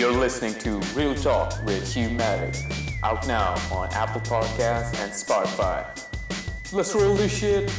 You're 0.00 0.12
listening 0.12 0.54
to 0.60 0.78
Real 0.98 1.14
Talk 1.14 1.62
with 1.66 1.92
Hugh 1.92 2.08
Maddox, 2.08 2.64
out 3.02 3.28
now 3.28 3.52
on 3.70 3.92
Apple 3.92 4.22
Podcasts 4.22 4.98
and 4.98 5.12
Spotify. 5.12 5.84
Let's 6.72 6.94
roll 6.94 7.12
this 7.12 7.36
shit. 7.36 7.70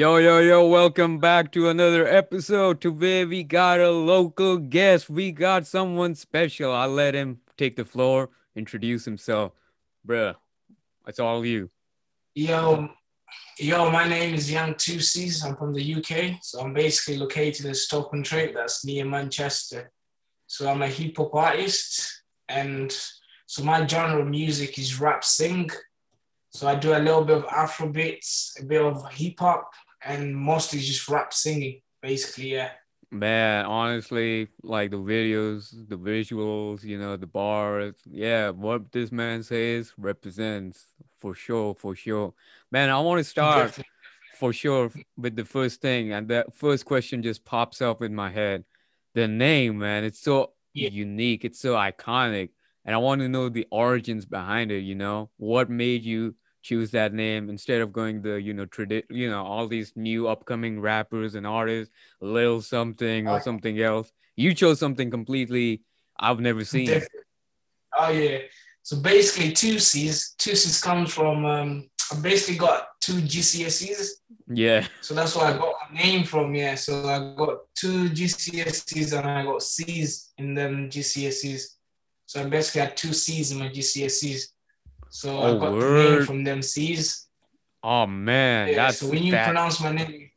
Yo, 0.00 0.16
yo, 0.16 0.38
yo, 0.38 0.66
welcome 0.66 1.18
back 1.18 1.52
to 1.52 1.68
another 1.68 2.06
episode 2.06 2.80
to 2.80 2.90
where 2.90 3.28
we 3.28 3.42
got 3.42 3.78
a 3.78 3.90
local 3.90 4.56
guest. 4.56 5.10
We 5.10 5.30
got 5.30 5.66
someone 5.66 6.14
special. 6.14 6.72
I'll 6.72 6.88
let 6.88 7.12
him 7.12 7.42
take 7.58 7.76
the 7.76 7.84
floor, 7.84 8.30
introduce 8.56 9.04
himself. 9.04 9.52
Bruh, 10.08 10.36
it's 11.06 11.20
all 11.20 11.44
you. 11.44 11.68
Yo, 12.34 12.88
yo, 13.58 13.90
my 13.90 14.08
name 14.08 14.34
is 14.34 14.50
Young 14.50 14.74
Two 14.74 15.00
C's. 15.00 15.44
I'm 15.44 15.54
from 15.54 15.74
the 15.74 15.94
UK, 15.96 16.38
so 16.40 16.62
I'm 16.62 16.72
basically 16.72 17.18
located 17.18 17.66
in 17.66 17.74
Stoke-on-Trent, 17.74 18.54
that's 18.54 18.82
near 18.86 19.04
Manchester. 19.04 19.92
So 20.46 20.70
I'm 20.70 20.80
a 20.80 20.88
hip 20.88 21.18
hop 21.18 21.34
artist, 21.34 22.22
and 22.48 22.90
so 23.44 23.62
my 23.64 23.86
genre 23.86 24.22
of 24.22 24.28
music 24.28 24.78
is 24.78 24.98
rap 24.98 25.24
sing. 25.24 25.68
So 26.52 26.68
I 26.68 26.74
do 26.74 26.94
a 26.94 26.98
little 26.98 27.22
bit 27.22 27.36
of 27.36 27.44
Afro 27.44 27.90
beats, 27.90 28.56
a 28.58 28.64
bit 28.64 28.80
of 28.80 29.06
hip 29.12 29.38
hop, 29.38 29.70
and 30.04 30.34
mostly 30.34 30.80
just 30.80 31.08
rap 31.08 31.32
singing, 31.32 31.80
basically. 32.02 32.52
Yeah. 32.54 32.70
Man, 33.12 33.66
honestly, 33.66 34.46
like 34.62 34.92
the 34.92 34.96
videos, 34.98 35.88
the 35.88 35.98
visuals, 35.98 36.84
you 36.84 36.96
know, 36.96 37.16
the 37.16 37.26
bars. 37.26 37.96
Yeah, 38.06 38.50
what 38.50 38.92
this 38.92 39.10
man 39.10 39.42
says 39.42 39.92
represents 39.98 40.86
for 41.20 41.34
sure, 41.34 41.74
for 41.74 41.96
sure. 41.96 42.34
Man, 42.70 42.88
I 42.88 43.00
want 43.00 43.18
to 43.18 43.24
start 43.24 43.74
Definitely. 43.74 43.84
for 44.38 44.52
sure 44.52 44.92
with 45.16 45.34
the 45.34 45.44
first 45.44 45.80
thing, 45.80 46.12
and 46.12 46.28
that 46.28 46.54
first 46.56 46.84
question 46.84 47.20
just 47.22 47.44
pops 47.44 47.82
up 47.82 48.00
in 48.00 48.14
my 48.14 48.30
head. 48.30 48.64
The 49.14 49.26
name, 49.26 49.78
man, 49.78 50.04
it's 50.04 50.20
so 50.20 50.52
Yeah. 50.72 50.90
unique, 50.90 51.44
it's 51.44 51.58
so 51.58 51.74
iconic, 51.74 52.50
and 52.84 52.94
I 52.94 52.98
want 52.98 53.22
to 53.22 53.28
know 53.28 53.48
the 53.48 53.66
origins 53.72 54.24
behind 54.24 54.70
it. 54.70 54.80
You 54.80 54.94
know, 54.94 55.30
what 55.36 55.68
made 55.68 56.04
you 56.04 56.36
choose 56.62 56.90
that 56.92 57.12
name 57.12 57.48
instead 57.48 57.80
of 57.80 57.92
going 57.92 58.22
the, 58.22 58.40
you 58.40 58.52
know, 58.54 58.66
tradi- 58.66 59.04
you 59.10 59.30
know, 59.30 59.44
all 59.44 59.66
these 59.66 59.92
new 59.96 60.28
upcoming 60.28 60.80
rappers 60.80 61.34
and 61.34 61.46
artists, 61.46 61.92
Lil 62.20 62.60
something 62.60 63.28
or 63.28 63.40
something 63.40 63.80
else. 63.80 64.12
You 64.36 64.54
chose 64.54 64.78
something 64.78 65.10
completely 65.10 65.82
I've 66.18 66.40
never 66.40 66.64
seen. 66.64 66.86
Definitely. 66.86 67.20
Oh 67.98 68.10
yeah. 68.10 68.38
So 68.82 68.96
basically, 68.96 69.52
two 69.52 69.78
C's. 69.78 70.34
Two 70.38 70.54
C's 70.54 70.80
comes 70.80 71.12
from. 71.12 71.44
Um, 71.44 71.90
I 72.12 72.16
basically 72.20 72.58
got 72.58 72.88
two 73.00 73.20
GCSEs. 73.20 74.08
Yeah, 74.52 74.86
So 75.00 75.14
that's 75.14 75.36
where 75.36 75.46
I 75.46 75.56
got 75.56 75.74
my 75.92 76.00
name 76.00 76.24
from, 76.24 76.52
yeah. 76.56 76.74
So 76.74 77.08
I 77.08 77.36
got 77.36 77.58
two 77.76 78.10
GCSEs 78.10 79.16
and 79.16 79.28
I 79.28 79.44
got 79.44 79.62
C's 79.62 80.32
in 80.38 80.54
them 80.54 80.90
GCSEs. 80.90 81.62
So 82.26 82.40
I 82.40 82.46
basically 82.46 82.80
had 82.80 82.96
two 82.96 83.12
C's 83.12 83.52
in 83.52 83.60
my 83.60 83.68
GCSEs. 83.68 84.42
So 85.10 85.36
Oh, 85.38 85.56
I 85.56 85.60
got 85.60 85.78
the 85.78 85.90
name 85.94 86.24
from 86.24 86.44
them 86.44 86.62
C's. 86.62 87.26
Oh 87.82 88.06
man, 88.06 88.68
Yeah, 88.68 88.76
that's 88.76 88.98
so 88.98 89.08
when 89.08 89.22
you 89.22 89.32
that, 89.32 89.46
pronounce 89.46 89.80
my 89.80 89.92
name, 89.92 90.30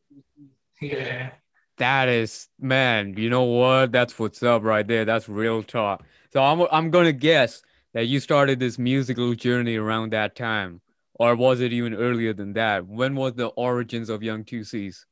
yeah. 0.80 1.30
that 1.78 2.08
is 2.08 2.48
man. 2.60 3.14
You 3.16 3.30
know 3.30 3.44
what? 3.44 3.92
That's 3.92 4.18
what's 4.18 4.42
up 4.42 4.62
right 4.62 4.86
there. 4.86 5.04
That's 5.04 5.28
real 5.28 5.62
talk. 5.62 6.04
So 6.32 6.42
I'm 6.42 6.60
I'm 6.70 6.90
gonna 6.90 7.12
guess 7.12 7.62
that 7.94 8.04
you 8.06 8.20
started 8.20 8.58
this 8.60 8.78
musical 8.78 9.34
journey 9.34 9.76
around 9.76 10.12
that 10.12 10.36
time, 10.36 10.82
or 11.14 11.34
was 11.34 11.60
it 11.60 11.72
even 11.72 11.94
earlier 11.94 12.34
than 12.34 12.52
that? 12.54 12.86
When 12.86 13.14
was 13.14 13.34
the 13.34 13.46
origins 13.48 14.10
of 14.10 14.22
Young 14.22 14.44
Two 14.44 14.64
C's? 14.64 15.06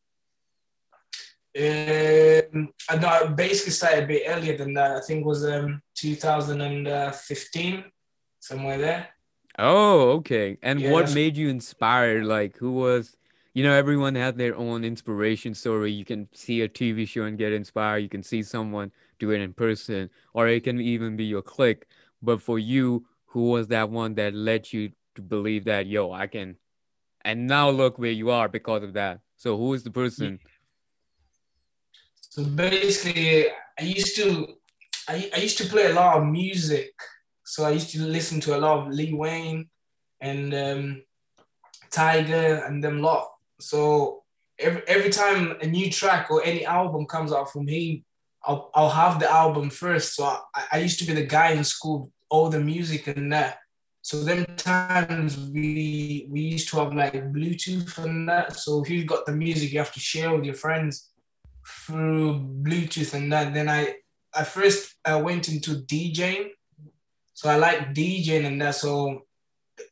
Um, 1.57 2.71
I 2.91 2.97
know 2.99 3.09
I 3.09 3.27
basically 3.29 3.73
started 3.73 4.05
a 4.05 4.07
bit 4.09 4.25
earlier 4.27 4.57
than 4.57 4.75
that. 4.75 4.97
I 4.97 5.01
think 5.01 5.21
it 5.21 5.27
was 5.27 5.47
um 5.47 5.81
2015, 5.95 7.85
somewhere 8.45 8.79
there. 8.79 9.09
Oh, 9.59 10.11
okay. 10.19 10.59
And 10.63 10.81
Yeah, 10.81 10.91
what 10.91 11.13
made 11.13 11.37
you 11.37 11.49
inspired? 11.49 12.25
Like, 12.27 12.57
who 12.59 12.73
was, 12.73 13.17
you 13.55 13.65
know, 13.65 13.73
everyone 13.73 14.15
had 14.15 14.37
their 14.37 14.55
own 14.57 14.85
inspiration 14.85 15.55
story. 15.55 15.93
You 15.93 16.05
can 16.05 16.29
see 16.35 16.61
a 16.61 16.69
TV 16.69 17.07
show 17.07 17.25
and 17.25 17.39
get 17.39 17.53
inspired. 17.53 17.99
You 17.99 18.09
can 18.09 18.23
see 18.23 18.43
someone 18.43 18.93
do 19.19 19.31
it 19.31 19.41
in 19.41 19.55
person, 19.55 20.11
or 20.35 20.49
it 20.49 20.65
can 20.65 20.81
even 20.81 21.17
be 21.17 21.25
your 21.25 21.43
clique. 21.43 21.87
But 22.21 22.43
for 22.43 22.59
you, 22.59 23.07
who 23.27 23.51
was 23.51 23.69
that 23.69 23.89
one 23.91 24.15
that 24.17 24.35
led 24.35 24.73
you 24.73 24.91
to 25.15 25.23
believe 25.23 25.65
that, 25.65 25.87
yo, 25.87 26.13
I 26.13 26.27
can, 26.27 26.57
and 27.25 27.47
now 27.47 27.71
look 27.71 27.99
where 27.99 28.11
you 28.11 28.31
are 28.31 28.49
because 28.49 28.83
of 28.83 28.93
that. 28.95 29.21
So 29.37 29.57
who 29.57 29.73
is 29.75 29.83
the 29.85 29.91
person? 29.91 30.41
So 32.21 32.45
basically, 32.45 33.47
I 33.79 33.85
used 33.85 34.17
to, 34.17 34.49
I, 35.09 35.31
I 35.35 35.39
used 35.39 35.59
to 35.59 35.65
play 35.65 35.87
a 35.87 35.95
lot 35.95 36.17
of 36.19 36.27
music. 36.27 36.93
So 37.45 37.65
I 37.65 37.71
used 37.71 37.91
to 37.91 38.01
listen 38.03 38.41
to 38.41 38.57
a 38.57 38.59
lot 38.59 38.79
of 38.79 38.93
Lil 38.93 39.17
Wayne 39.17 39.69
and 40.21 40.55
um, 40.55 41.03
Tyga 41.91 42.67
and 42.67 42.83
them 42.83 43.01
lot. 43.01 43.29
So 43.61 44.25
every 44.59 44.83
every 44.87 45.11
time 45.11 45.57
a 45.61 45.67
new 45.67 45.91
track 45.91 46.31
or 46.31 46.43
any 46.45 46.65
album 46.65 47.07
comes 47.07 47.33
out 47.33 47.53
from 47.53 47.69
him, 47.69 48.05
I'll 48.45 48.71
I'll 48.75 48.91
have 48.91 49.21
the 49.21 49.31
album 49.31 49.71
first. 49.71 50.15
So 50.15 50.25
I, 50.25 50.65
I 50.73 50.79
used 50.79 50.99
to 51.01 51.07
be 51.07 51.13
the 51.13 51.27
guy 51.27 51.51
in 51.51 51.65
school, 51.65 52.11
all 52.29 52.49
the 52.49 52.61
music 52.61 53.07
and 53.07 53.33
that. 53.33 53.59
So 54.03 54.23
them 54.23 54.45
times 54.57 55.39
we 55.39 56.27
we 56.31 56.41
used 56.41 56.69
to 56.71 56.79
have 56.79 56.95
like 56.95 57.15
Bluetooth 57.33 57.97
and 57.99 58.29
that. 58.29 58.57
So 58.57 58.83
if 58.83 58.91
you've 58.91 59.07
got 59.07 59.27
the 59.27 59.33
music, 59.33 59.73
you 59.73 59.79
have 59.79 59.93
to 59.95 60.01
share 60.01 60.35
with 60.35 60.45
your 60.45 60.55
friends 60.55 61.11
through 61.67 62.41
Bluetooth 62.63 63.15
and 63.15 63.33
that. 63.33 63.55
Then 63.55 63.69
I 63.69 63.97
I 64.35 64.45
first 64.45 64.97
I 65.05 65.17
went 65.17 65.49
into 65.49 65.83
DJing, 65.83 66.51
so 67.35 67.51
I 67.51 67.57
like 67.57 67.93
DJing 67.93 68.47
and 68.47 68.63
that. 68.63 68.77
So 68.77 69.23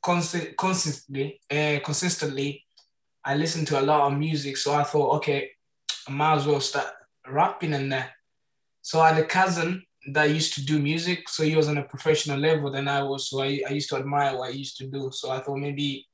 constant 0.03 0.57
consistently, 0.57 1.41
uh, 1.51 1.81
consistently, 1.85 2.65
I 3.25 3.35
listen 3.35 3.65
to 3.67 3.81
a 3.81 3.83
lot 3.83 4.11
of 4.11 4.19
music. 4.19 4.57
So 4.57 4.75
I 4.75 4.85
thought, 4.85 5.17
okay, 5.17 5.51
I 6.09 6.13
might 6.13 6.37
as 6.37 6.47
well 6.47 6.61
start 6.61 6.87
rapping 7.27 7.75
and 7.75 7.93
that. 7.93 8.11
So 8.81 9.01
I 9.01 9.13
had 9.13 9.23
a 9.23 9.27
cousin 9.27 9.83
that 10.13 10.31
used 10.31 10.55
to 10.55 10.65
do 10.65 10.81
music, 10.81 11.29
so 11.29 11.45
he 11.45 11.55
was 11.55 11.69
on 11.69 11.79
a 11.79 11.85
professional 11.85 12.39
level 12.39 12.71
than 12.71 12.89
I 12.89 13.03
was. 13.03 13.31
So 13.31 13.43
I, 13.43 13.61
I 13.69 13.73
used 13.73 13.89
to 13.91 13.97
admire 13.97 14.37
what 14.37 14.53
he 14.53 14.59
used 14.59 14.77
to 14.79 14.87
do. 14.87 15.11
So 15.13 15.31
I 15.31 15.41
thought 15.41 15.59
maybe 15.59 16.07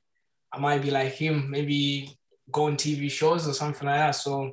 I 0.51 0.59
might 0.59 0.81
be 0.81 0.91
like 0.91 1.13
him, 1.13 1.49
maybe 1.49 2.15
go 2.51 2.65
on 2.65 2.75
TV 2.75 3.09
shows 3.09 3.47
or 3.47 3.53
something 3.53 3.87
like 3.87 3.97
that. 3.97 4.11
So 4.11 4.51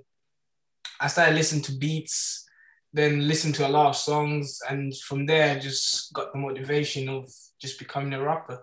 I 1.01 1.09
started 1.09 1.35
listening 1.35 1.63
to 1.65 1.73
beats, 1.73 2.46
then 2.93 3.27
listened 3.29 3.55
to 3.57 3.67
a 3.67 3.69
lot 3.69 3.89
of 3.89 3.97
songs, 3.97 4.61
and 4.69 4.97
from 4.97 5.27
there 5.27 5.59
just 5.59 6.13
got 6.13 6.33
the 6.33 6.39
motivation 6.39 7.09
of 7.09 7.31
just 7.59 7.79
becoming 7.79 8.13
a 8.15 8.23
rapper. 8.23 8.63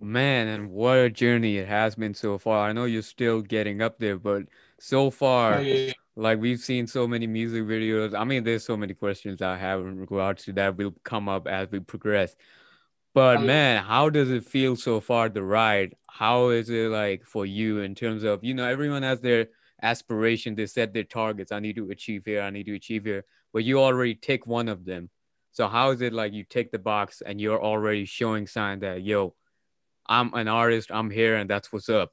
Man, 0.00 0.48
and 0.48 0.70
what 0.70 0.98
a 0.98 1.10
journey 1.10 1.58
it 1.58 1.68
has 1.68 1.94
been 1.94 2.14
so 2.14 2.38
far. 2.38 2.68
I 2.68 2.72
know 2.72 2.84
you're 2.84 3.02
still 3.02 3.40
getting 3.40 3.80
up 3.80 3.98
there, 3.98 4.18
but 4.18 4.44
so 4.78 5.10
far, 5.10 5.56
Oh, 5.56 5.60
yeah. 5.60 5.92
like 6.16 6.38
we've 6.40 6.60
seen 6.60 6.86
so 6.86 7.06
many 7.06 7.26
music 7.26 7.64
videos. 7.64 8.18
I 8.18 8.24
mean, 8.24 8.44
there's 8.44 8.64
so 8.64 8.76
many 8.76 8.92
questions 8.94 9.40
I 9.40 9.56
have 9.56 9.80
in 9.80 9.98
regards 9.98 10.44
to 10.44 10.52
that 10.54 10.76
will 10.76 10.94
come 11.04 11.28
up 11.28 11.46
as 11.46 11.70
we 11.70 11.80
progress. 11.80 12.36
But 13.14 13.42
man, 13.42 13.84
how 13.84 14.10
does 14.10 14.30
it 14.30 14.44
feel 14.44 14.74
so 14.74 15.00
far, 15.00 15.28
the 15.28 15.42
ride? 15.42 15.94
How 16.10 16.48
is 16.48 16.68
it 16.68 16.90
like 16.90 17.24
for 17.24 17.46
you 17.46 17.78
in 17.78 17.94
terms 17.94 18.24
of, 18.24 18.42
you 18.42 18.54
know, 18.54 18.66
everyone 18.66 19.04
has 19.04 19.20
their 19.20 19.46
aspiration. 19.82 20.54
They 20.54 20.66
set 20.66 20.92
their 20.92 21.04
targets. 21.04 21.52
I 21.52 21.60
need 21.60 21.76
to 21.76 21.90
achieve 21.90 22.22
here. 22.24 22.42
I 22.42 22.50
need 22.50 22.66
to 22.66 22.74
achieve 22.74 23.04
here. 23.04 23.24
But 23.52 23.64
you 23.64 23.80
already 23.80 24.14
take 24.14 24.46
one 24.46 24.68
of 24.68 24.84
them. 24.84 25.10
So 25.52 25.68
how 25.68 25.90
is 25.90 26.00
it 26.00 26.12
like 26.12 26.32
you 26.32 26.44
take 26.44 26.72
the 26.72 26.78
box 26.78 27.22
and 27.24 27.40
you're 27.40 27.62
already 27.62 28.04
showing 28.04 28.46
sign 28.46 28.80
that 28.80 29.02
yo, 29.02 29.34
I'm 30.06 30.34
an 30.34 30.48
artist. 30.48 30.90
I'm 30.92 31.10
here, 31.10 31.36
and 31.36 31.48
that's 31.48 31.72
what's 31.72 31.88
up. 31.88 32.12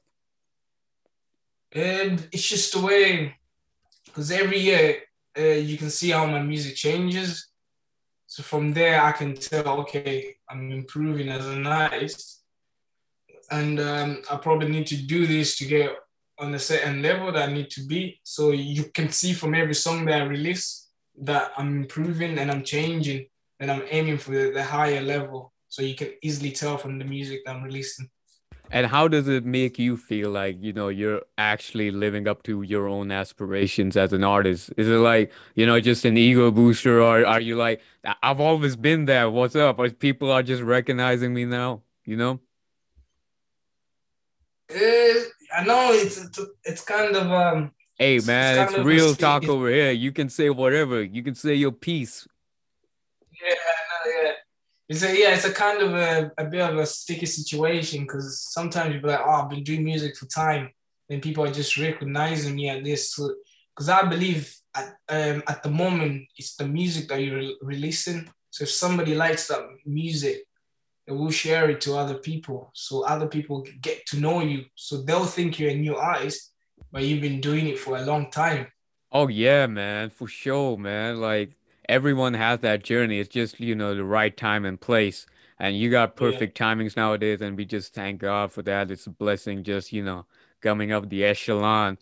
And 1.72 2.26
it's 2.32 2.48
just 2.48 2.72
the 2.72 2.80
way, 2.80 3.36
because 4.04 4.30
every 4.30 4.60
year 4.60 4.98
uh, 5.38 5.42
you 5.42 5.76
can 5.76 5.90
see 5.90 6.10
how 6.10 6.26
my 6.26 6.42
music 6.42 6.76
changes. 6.76 7.48
So 8.26 8.42
from 8.42 8.72
there, 8.72 9.02
I 9.02 9.12
can 9.12 9.34
tell, 9.34 9.80
okay, 9.80 10.36
I'm 10.48 10.70
improving 10.70 11.28
as 11.28 11.46
an 11.46 11.66
artist, 11.66 12.42
and 13.50 13.78
um, 13.80 14.22
I 14.30 14.36
probably 14.36 14.68
need 14.70 14.86
to 14.86 14.96
do 14.96 15.26
this 15.26 15.56
to 15.58 15.66
get 15.66 15.94
on 16.38 16.54
a 16.54 16.58
certain 16.58 17.02
level 17.02 17.32
that 17.32 17.48
I 17.48 17.52
need 17.52 17.70
to 17.70 17.86
be. 17.86 18.20
So 18.22 18.50
you 18.50 18.84
can 18.84 19.10
see 19.10 19.32
from 19.32 19.54
every 19.54 19.74
song 19.74 20.04
that 20.06 20.22
I 20.22 20.24
release 20.24 20.88
that 21.20 21.52
I'm 21.56 21.82
improving 21.82 22.38
and 22.38 22.50
I'm 22.50 22.64
changing 22.64 23.26
and 23.60 23.70
I'm 23.70 23.82
aiming 23.90 24.18
for 24.18 24.32
the, 24.32 24.50
the 24.50 24.64
higher 24.64 25.00
level. 25.00 25.52
So 25.68 25.82
you 25.82 25.94
can 25.94 26.12
easily 26.22 26.50
tell 26.52 26.76
from 26.76 26.98
the 26.98 27.04
music 27.04 27.42
that 27.44 27.56
I'm 27.56 27.62
releasing. 27.62 28.08
And 28.70 28.86
how 28.86 29.06
does 29.06 29.28
it 29.28 29.44
make 29.44 29.78
you 29.78 29.98
feel 29.98 30.30
like, 30.30 30.56
you 30.60 30.72
know, 30.72 30.88
you're 30.88 31.20
actually 31.36 31.90
living 31.90 32.26
up 32.26 32.42
to 32.44 32.62
your 32.62 32.88
own 32.88 33.10
aspirations 33.10 33.98
as 33.98 34.14
an 34.14 34.24
artist? 34.24 34.72
Is 34.78 34.88
it 34.88 34.96
like, 34.96 35.30
you 35.54 35.66
know, 35.66 35.78
just 35.78 36.06
an 36.06 36.16
ego 36.16 36.50
booster 36.50 37.02
or 37.02 37.26
are 37.26 37.40
you 37.40 37.56
like, 37.56 37.82
I've 38.22 38.40
always 38.40 38.74
been 38.76 39.04
there, 39.04 39.28
what's 39.30 39.56
up? 39.56 39.78
Or 39.78 39.90
people 39.90 40.30
are 40.30 40.42
just 40.42 40.62
recognizing 40.62 41.34
me 41.34 41.44
now, 41.44 41.82
you 42.06 42.16
know? 42.16 42.40
Uh, 44.74 45.20
I 45.56 45.64
know 45.64 45.92
it's, 45.92 46.18
it's 46.24 46.40
it's 46.64 46.84
kind 46.84 47.16
of 47.16 47.30
um 47.30 47.72
Hey 47.98 48.18
man, 48.20 48.64
it's, 48.64 48.74
it's 48.74 48.84
real 48.84 49.14
talk 49.14 49.48
over 49.48 49.68
here. 49.68 49.92
You 49.92 50.12
can 50.12 50.28
say 50.28 50.50
whatever. 50.50 51.02
You 51.02 51.22
can 51.22 51.34
say 51.34 51.54
your 51.54 51.72
piece. 51.72 52.26
Yeah, 53.40 53.54
know, 53.54 54.12
yeah. 54.22 54.32
It's 54.88 55.02
a 55.02 55.18
yeah, 55.18 55.34
it's 55.34 55.44
a 55.44 55.52
kind 55.52 55.82
of 55.82 55.94
a, 55.94 56.32
a 56.36 56.44
bit 56.44 56.62
of 56.62 56.78
a 56.78 56.86
sticky 56.86 57.26
situation 57.26 58.02
because 58.02 58.40
sometimes 58.50 58.94
you're 58.94 59.02
like, 59.02 59.20
oh, 59.24 59.30
I've 59.30 59.50
been 59.50 59.62
doing 59.62 59.84
music 59.84 60.16
for 60.16 60.26
time, 60.26 60.70
and 61.10 61.22
people 61.22 61.44
are 61.44 61.52
just 61.52 61.76
recognizing 61.76 62.56
me 62.56 62.68
at 62.70 62.82
this. 62.82 63.18
Because 63.74 63.88
I 63.88 64.02
believe 64.08 64.52
at 64.74 64.96
um, 65.08 65.42
at 65.46 65.62
the 65.62 65.70
moment 65.70 66.24
it's 66.36 66.56
the 66.56 66.66
music 66.66 67.08
that 67.08 67.22
you're 67.22 67.36
re- 67.36 67.58
releasing. 67.62 68.28
So 68.50 68.64
if 68.64 68.70
somebody 68.70 69.14
likes 69.14 69.48
that 69.48 69.60
music, 69.86 70.42
they 71.06 71.12
will 71.12 71.30
share 71.30 71.68
it 71.70 71.80
to 71.82 71.96
other 71.96 72.14
people, 72.14 72.70
so 72.74 73.04
other 73.04 73.26
people 73.26 73.66
get 73.80 74.06
to 74.06 74.20
know 74.20 74.40
you. 74.40 74.64
So 74.74 75.02
they'll 75.02 75.24
think 75.24 75.58
you're 75.58 75.70
a 75.70 75.74
new 75.74 75.96
artist, 75.96 76.52
but 76.92 77.02
you've 77.02 77.22
been 77.22 77.40
doing 77.40 77.66
it 77.68 77.78
for 77.78 77.96
a 77.96 78.02
long 78.02 78.30
time. 78.30 78.68
Oh 79.10 79.28
yeah, 79.28 79.66
man, 79.66 80.10
for 80.10 80.28
sure, 80.28 80.76
man. 80.78 81.20
Like 81.20 81.56
everyone 81.88 82.34
has 82.34 82.60
that 82.60 82.84
journey. 82.84 83.18
It's 83.18 83.28
just, 83.28 83.60
you 83.60 83.74
know, 83.74 83.94
the 83.94 84.04
right 84.04 84.34
time 84.36 84.64
and 84.64 84.80
place. 84.80 85.26
And 85.58 85.76
you 85.76 85.90
got 85.90 86.16
perfect 86.16 86.58
yeah. 86.58 86.74
timings 86.74 86.96
nowadays, 86.96 87.40
and 87.40 87.56
we 87.56 87.64
just 87.64 87.94
thank 87.94 88.20
God 88.20 88.52
for 88.52 88.62
that. 88.62 88.90
It's 88.90 89.06
a 89.06 89.10
blessing 89.10 89.62
just, 89.62 89.92
you 89.92 90.02
know, 90.02 90.26
coming 90.60 90.90
up 90.90 91.08
the 91.08 91.24
echelon. 91.24 91.98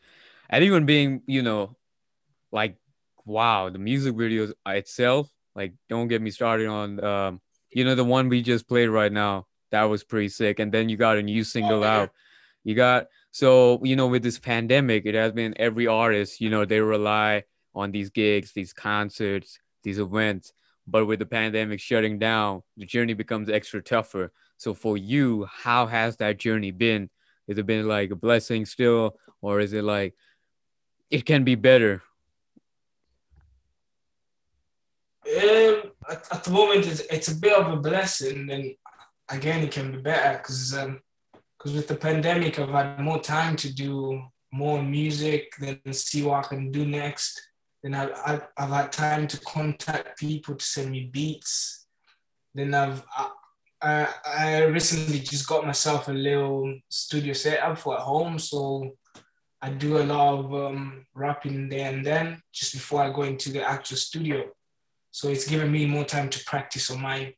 And 0.49 0.64
even 0.64 0.87
being, 0.87 1.23
you 1.26 1.43
know, 1.43 1.76
like, 2.52 2.76
wow, 3.26 3.69
the 3.69 3.79
music 3.79 4.14
videos 4.14 4.52
itself, 4.67 5.29
like, 5.55 5.75
don't 5.88 6.08
get 6.08 6.23
me 6.23 6.31
started 6.31 6.69
on, 6.69 7.05
um, 7.05 7.41
you 7.71 7.85
know, 7.85 7.95
the 7.95 8.05
one 8.05 8.29
we 8.29 8.43
just 8.43 8.69
played 8.69 8.89
right 8.89 9.13
now. 9.13 9.47
That 9.71 9.85
was 9.85 10.03
pretty 10.03 10.29
sick. 10.29 10.59
And 10.59 10.73
then 10.73 10.89
you 10.89 10.97
got 10.97 11.17
a 11.17 11.23
new 11.23 11.45
single 11.45 11.85
out. 11.85 12.11
You 12.65 12.75
got, 12.75 13.07
so, 13.31 13.81
you 13.85 13.97
know, 13.97 14.09
with 14.09 14.23
this 14.23 14.39
pandemic, 14.39 15.07
it 15.07 15.15
has 15.15 15.33
been 15.33 15.55
every 15.57 15.87
artist, 15.87 16.41
you 16.41 16.51
know, 16.51 16.65
they 16.65 16.81
rely 16.81 17.45
on 17.75 17.93
these 17.93 18.11
gigs, 18.11 18.53
these 18.53 18.73
concerts, 18.73 19.61
these 19.85 19.99
events. 19.99 20.53
But 20.87 21.07
with 21.07 21.21
the 21.21 21.27
pandemic 21.27 21.81
shutting 21.81 22.19
down, 22.19 22.63
the 22.77 22.85
journey 22.85 23.15
becomes 23.15 23.49
extra 23.49 23.81
tougher. 23.81 24.33
So 24.57 24.75
for 24.75 24.97
you, 24.97 25.47
how 25.51 25.87
has 25.87 26.17
that 26.17 26.39
journey 26.39 26.73
been? 26.73 27.09
Has 27.49 27.57
it 27.57 27.67
been 27.67 27.87
like 27.87 28.11
a 28.11 28.17
blessing 28.17 28.67
still, 28.67 29.17
or 29.41 29.61
is 29.61 29.73
it 29.73 29.85
like 29.85 30.15
it 31.11 31.25
can 31.25 31.45
be 31.45 31.55
better? 31.55 32.03
Um, 35.27 35.93
at, 36.11 36.27
at, 36.33 36.45
the 36.45 36.51
moment, 36.51 36.87
it's, 36.87 37.01
it's 37.11 37.29
a 37.29 37.37
bit 37.37 37.57
of 37.57 37.73
a 37.73 37.77
blessing, 37.77 38.51
and 38.51 38.75
again, 39.29 39.63
it 39.63 39.73
can 39.73 39.93
be 39.93 39.99
better 39.99 40.39
because 40.39 40.77
um, 40.77 41.01
because 41.59 41.75
with 41.75 41.89
the 41.89 41.97
pandemic, 41.97 42.59
I've 42.59 42.71
had 42.71 43.01
more 43.01 43.21
time 43.21 43.55
to 43.57 43.73
do 43.73 44.23
more 44.51 44.83
music, 44.83 45.53
then 45.59 45.79
see 45.93 46.23
what 46.23 46.47
I 46.47 46.49
can 46.49 46.71
do 46.71 46.87
next. 46.87 47.39
Then 47.83 47.95
I've, 47.95 48.13
I've, 48.27 48.49
I've 48.57 48.71
had 48.71 48.93
time 48.93 49.27
to 49.29 49.41
contact 49.41 50.19
people 50.19 50.55
to 50.55 50.65
send 50.65 50.91
me 50.91 51.11
beats. 51.13 51.87
Then 52.55 52.75
I've 52.75 53.05
I, 53.83 54.09
I 54.27 54.63
recently 54.65 55.21
just 55.21 55.49
got 55.49 55.67
myself 55.67 56.09
a 56.09 56.13
little 56.13 56.79
studio 56.89 57.33
setup 57.33 57.79
for 57.79 57.95
at 57.95 58.03
home, 58.03 58.39
so 58.39 58.97
I 59.63 59.71
do 59.71 59.99
a 59.99 60.05
lot 60.05 60.39
of 60.39 60.55
um, 60.55 61.07
rapping 61.15 61.69
there 61.69 61.93
and 61.93 62.05
then 62.05 62.43
just 62.53 62.73
before 62.75 63.03
I 63.03 63.13
go 63.13 63.23
into 63.23 63.51
the 63.51 63.63
actual 63.63 63.97
studio. 63.97 64.45
So 65.11 65.29
it's 65.29 65.49
given 65.49 65.71
me 65.71 65.87
more 65.87 66.05
time 66.05 66.29
to 66.31 66.45
practice 66.45 66.91
on 66.91 67.01
my 67.01 67.35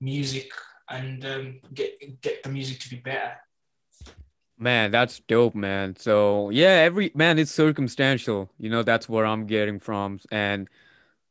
music 0.00 0.50
and 0.90 1.24
um, 1.24 1.60
get 1.72 2.20
get 2.20 2.42
the 2.42 2.48
music 2.48 2.80
to 2.80 2.90
be 2.90 2.96
better. 2.96 3.32
Man, 4.58 4.90
that's 4.90 5.20
dope, 5.20 5.54
man. 5.54 5.96
So 5.96 6.50
yeah, 6.50 6.82
every 6.86 7.10
man, 7.14 7.38
it's 7.38 7.50
circumstantial. 7.50 8.50
You 8.58 8.70
know, 8.70 8.82
that's 8.82 9.08
where 9.08 9.26
I'm 9.26 9.46
getting 9.46 9.80
from. 9.80 10.20
And 10.30 10.68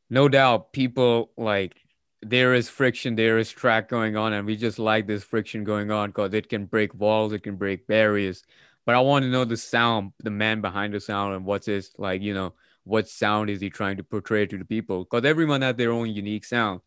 no 0.10 0.28
doubt 0.28 0.74
people 0.74 1.32
like 1.38 1.76
there 2.22 2.54
is 2.54 2.70
friction, 2.70 3.16
there 3.16 3.38
is 3.38 3.50
track 3.50 3.90
going 3.90 4.16
on, 4.16 4.34
and 4.34 4.46
we 4.46 4.56
just 4.56 4.80
like 4.80 5.08
this 5.08 5.24
friction 5.24 5.64
going 5.64 5.92
on 5.92 6.10
because 6.10 6.34
it 6.34 6.50
can 6.50 6.66
break 6.66 6.94
walls, 6.94 7.34
it 7.34 7.44
can 7.44 7.56
break 7.56 7.88
barriers. 7.88 8.44
But 8.86 8.96
I 8.96 9.00
want 9.02 9.24
to 9.24 9.30
know 9.30 9.46
the 9.46 9.58
sound, 9.58 10.14
the 10.20 10.32
man 10.32 10.62
behind 10.62 10.94
the 10.94 11.00
sound, 11.00 11.36
and 11.36 11.46
what's 11.46 11.68
his 11.68 11.92
like, 11.98 12.22
you 12.22 12.34
know, 12.34 12.54
what 12.84 13.08
sound 13.08 13.50
is 13.50 13.62
he 13.62 13.70
trying 13.70 13.98
to 13.98 14.04
portray 14.04 14.46
to 14.48 14.58
the 14.58 14.66
people? 14.66 15.04
Because 15.04 15.26
everyone 15.26 15.62
has 15.62 15.76
their 15.76 15.92
own 15.92 16.10
unique 16.10 16.46
sound. 16.46 16.82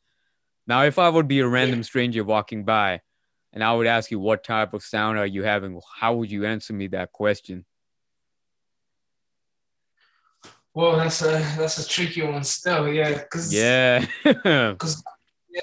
Now, 0.66 0.82
if 0.82 0.98
I 0.98 1.08
would 1.08 1.28
be 1.28 1.40
a 1.40 1.46
random 1.46 1.82
stranger 1.82 2.24
walking 2.24 2.64
by, 2.64 3.00
and 3.52 3.62
I 3.62 3.72
would 3.72 3.86
ask 3.86 4.10
you 4.10 4.18
what 4.18 4.42
type 4.42 4.74
of 4.74 4.82
sound 4.82 5.18
are 5.18 5.26
you 5.26 5.44
having, 5.44 5.80
how 5.96 6.14
would 6.14 6.30
you 6.30 6.44
answer 6.44 6.72
me 6.72 6.88
that 6.88 7.12
question? 7.12 7.64
Well, 10.72 10.96
that's 10.96 11.22
a 11.22 11.38
that's 11.56 11.78
a 11.78 11.88
tricky 11.88 12.22
one 12.22 12.42
still, 12.42 12.88
yeah. 12.88 13.22
Cause, 13.30 13.54
yeah. 13.54 14.04
Because 14.24 15.04
yeah, 15.48 15.60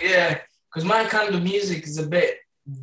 yeah. 0.00 0.38
Because 0.72 0.84
my 0.84 1.04
kind 1.04 1.34
of 1.34 1.42
music 1.42 1.84
is 1.84 1.98
a 1.98 2.06
bit 2.06 2.38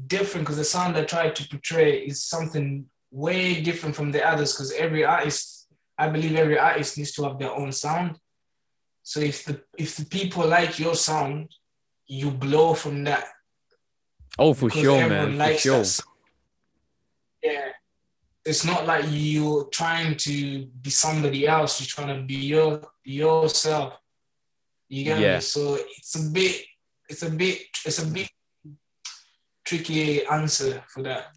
different 0.08 0.46
because 0.46 0.58
the 0.58 0.64
sound 0.64 0.98
I 0.98 1.04
try 1.04 1.30
to 1.30 1.48
portray 1.50 2.00
is 2.00 2.24
something 2.24 2.86
way 3.12 3.62
different 3.62 3.96
from 3.96 4.12
the 4.12 4.26
others. 4.26 4.54
Because 4.54 4.72
every 4.74 5.04
artist, 5.04 5.68
I 5.98 6.10
believe 6.10 6.36
every 6.36 6.58
artist 6.58 6.98
needs 6.98 7.12
to 7.14 7.24
have 7.24 7.40
their 7.40 7.52
own 7.52 7.72
sound. 7.72 8.18
So 9.04 9.20
if 9.20 9.46
the 9.46 9.62
if 9.78 9.98
the 9.98 10.06
people 10.06 10.48
like 10.48 10.80
your 10.80 10.96
sound, 10.96 11.50
you 12.08 12.30
blow 12.32 12.74
from 12.74 13.04
that 13.06 13.26
Oh, 14.38 14.54
for 14.54 14.70
sure, 14.70 15.08
man. 15.10 15.38
For 15.38 15.58
sure. 15.58 15.84
Yeah. 17.44 17.70
It's 18.44 18.66
not 18.66 18.88
like 18.88 19.06
you're 19.08 19.66
trying 19.66 20.18
to 20.18 20.66
be 20.66 20.90
somebody 20.90 21.48
else. 21.48 21.80
You're 21.80 21.88
trying 21.88 22.18
to 22.18 22.24
be 22.26 22.36
your 22.36 22.82
yourself. 23.04 24.00
You 24.88 25.04
get 25.04 25.20
yeah. 25.20 25.36
me? 25.36 25.42
So 25.42 25.78
it's 25.98 26.16
a 26.16 26.32
bit, 26.32 26.66
it's 27.08 27.24
a 27.24 27.30
bit, 27.30 27.62
it's 27.86 28.02
a 28.02 28.08
bit 28.08 28.30
tricky 29.64 30.26
answer 30.26 30.84
for 30.88 31.04
that. 31.04 31.34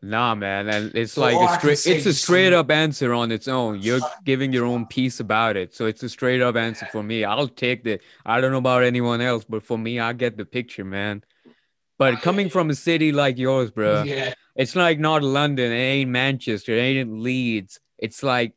Nah, 0.00 0.34
man, 0.34 0.68
and 0.68 0.94
it's 0.94 1.14
so 1.14 1.22
like 1.22 1.36
a 1.36 1.58
straight. 1.58 1.96
It's 1.96 2.06
a 2.06 2.14
straight 2.14 2.52
up 2.52 2.70
answer 2.70 3.12
on 3.12 3.32
its 3.32 3.48
own. 3.48 3.82
You're 3.82 4.00
giving 4.24 4.52
your 4.52 4.64
own 4.64 4.86
piece 4.86 5.18
about 5.18 5.56
it, 5.56 5.74
so 5.74 5.86
it's 5.86 6.02
a 6.04 6.08
straight 6.08 6.40
up 6.40 6.54
answer 6.54 6.86
for 6.86 7.02
me. 7.02 7.24
I'll 7.24 7.48
take 7.48 7.82
the. 7.82 7.98
I 8.24 8.40
don't 8.40 8.52
know 8.52 8.58
about 8.58 8.84
anyone 8.84 9.20
else, 9.20 9.44
but 9.44 9.64
for 9.64 9.76
me, 9.76 9.98
I 9.98 10.12
get 10.12 10.36
the 10.36 10.44
picture, 10.44 10.84
man. 10.84 11.24
But 11.98 12.22
coming 12.22 12.48
from 12.48 12.70
a 12.70 12.76
city 12.76 13.10
like 13.10 13.38
yours, 13.38 13.72
bro, 13.72 14.04
yeah. 14.04 14.34
it's 14.54 14.76
like 14.76 15.00
not 15.00 15.24
London, 15.24 15.72
it 15.72 15.76
ain't 15.76 16.10
Manchester, 16.10 16.72
it 16.72 16.80
ain't 16.80 17.18
Leeds. 17.18 17.80
It's 17.98 18.22
like, 18.22 18.54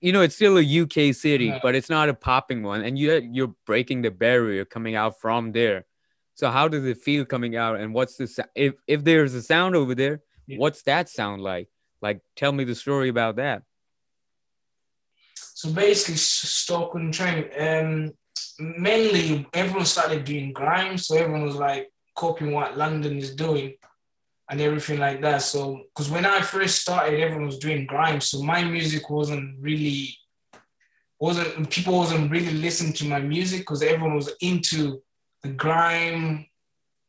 you 0.00 0.10
know, 0.10 0.22
it's 0.22 0.34
still 0.34 0.58
a 0.58 0.80
UK 0.80 1.14
city, 1.14 1.46
yeah. 1.46 1.60
but 1.62 1.76
it's 1.76 1.88
not 1.88 2.08
a 2.08 2.14
popping 2.14 2.64
one. 2.64 2.82
And 2.82 2.98
you 2.98 3.28
you're 3.32 3.54
breaking 3.64 4.02
the 4.02 4.10
barrier 4.10 4.64
coming 4.64 4.96
out 4.96 5.20
from 5.20 5.52
there. 5.52 5.84
So 6.42 6.50
how 6.50 6.66
does 6.66 6.84
it 6.84 6.98
feel 6.98 7.24
coming 7.24 7.54
out? 7.54 7.76
And 7.78 7.94
what's 7.94 8.16
the 8.16 8.26
if 8.56 8.74
if 8.88 9.04
there's 9.04 9.32
a 9.32 9.42
sound 9.42 9.76
over 9.76 9.94
there? 9.94 10.22
Yeah. 10.48 10.58
What's 10.58 10.82
that 10.90 11.08
sound 11.08 11.40
like? 11.40 11.68
Like, 12.00 12.18
tell 12.34 12.50
me 12.50 12.64
the 12.64 12.74
story 12.74 13.10
about 13.10 13.36
that. 13.36 13.62
So 15.36 15.70
basically, 15.70 16.16
Stoke-on-Trent. 16.16 17.46
Um, 17.56 18.12
mainly 18.58 19.46
everyone 19.54 19.86
started 19.86 20.24
doing 20.24 20.52
grime, 20.52 20.98
so 20.98 21.14
everyone 21.16 21.44
was 21.44 21.54
like, 21.54 21.92
copying 22.16 22.50
what 22.50 22.76
London 22.76 23.18
is 23.18 23.36
doing. 23.36 23.74
and 24.50 24.60
everything 24.60 24.98
like 24.98 25.20
that. 25.22 25.42
So, 25.42 25.82
because 25.94 26.10
when 26.10 26.26
I 26.26 26.40
first 26.40 26.80
started, 26.80 27.20
everyone 27.20 27.46
was 27.46 27.58
doing 27.58 27.86
grime, 27.86 28.20
so 28.20 28.42
my 28.42 28.64
music 28.64 29.08
wasn't 29.08 29.60
really 29.60 30.18
wasn't 31.20 31.70
people 31.70 31.98
wasn't 31.98 32.28
really 32.32 32.54
listening 32.66 32.94
to 32.94 33.04
my 33.06 33.20
music 33.20 33.60
because 33.60 33.80
everyone 33.80 34.16
was 34.16 34.30
into 34.40 35.00
the 35.42 35.50
grime, 35.50 36.46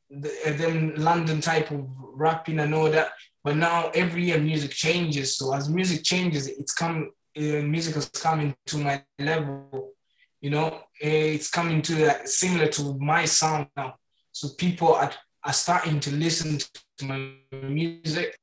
the 0.10 0.32
them 0.58 0.96
London 0.96 1.42
type 1.42 1.72
of 1.72 1.88
rapping 2.14 2.60
and 2.60 2.74
all 2.74 2.90
that. 2.90 3.12
But 3.44 3.58
now 3.58 3.92
every 3.94 4.26
year 4.26 4.40
music 4.40 4.72
changes. 4.72 5.38
So 5.38 5.54
as 5.54 5.70
music 5.70 6.04
changes, 6.04 6.48
it's 6.48 6.74
come 6.74 7.12
uh, 7.36 7.42
music 7.42 7.96
is 7.98 8.10
coming 8.10 8.56
to 8.68 8.78
my 8.78 9.04
level. 9.20 9.94
You 10.40 10.52
know, 10.52 10.82
it's 11.00 11.50
coming 11.50 11.82
to 11.84 11.96
that 11.96 12.30
similar 12.30 12.68
to 12.68 12.98
my 13.00 13.26
sound 13.26 13.68
now. 13.76 13.96
So 14.32 14.50
people 14.58 14.94
are, 14.94 15.12
are 15.46 15.54
starting 15.54 16.00
to 16.02 16.12
listen 16.12 16.60
to 16.98 17.06
my 17.06 17.34
music, 17.52 18.38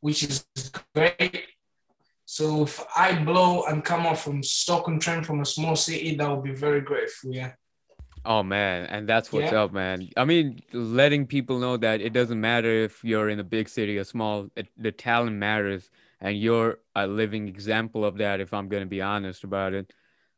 which 0.00 0.22
is 0.22 0.44
great. 0.94 1.44
So 2.24 2.64
if 2.64 2.84
I 2.96 3.22
blow 3.22 3.64
and 3.64 3.84
come 3.84 4.06
off 4.06 4.24
from 4.24 4.42
Stoke-on-Trent 4.42 5.24
from 5.26 5.40
a 5.40 5.46
small 5.46 5.76
city, 5.76 6.14
that 6.16 6.30
would 6.30 6.44
be 6.44 6.54
very 6.54 6.80
grateful. 6.80 7.34
Yeah. 7.34 7.52
Oh 8.26 8.42
man, 8.42 8.86
and 8.86 9.06
that's 9.06 9.32
what's 9.32 9.52
Yeah. 9.52 9.58
up, 9.64 9.72
man. 9.72 10.08
I 10.16 10.24
mean, 10.24 10.60
letting 10.72 11.26
people 11.26 11.58
know 11.58 11.76
that 11.76 12.00
it 12.00 12.14
doesn't 12.14 12.40
matter 12.40 12.70
if 12.70 13.04
you're 13.04 13.28
in 13.28 13.38
a 13.38 13.44
big 13.44 13.68
city 13.68 13.98
or 13.98 14.04
small, 14.04 14.48
it, 14.56 14.68
the 14.78 14.92
talent 14.92 15.36
matters, 15.36 15.90
and 16.20 16.38
you're 16.40 16.78
a 16.94 17.06
living 17.06 17.48
example 17.48 18.02
of 18.04 18.16
that. 18.18 18.40
If 18.40 18.54
I'm 18.54 18.68
gonna 18.68 18.86
be 18.86 19.02
honest 19.02 19.44
about 19.44 19.74
it, 19.74 19.92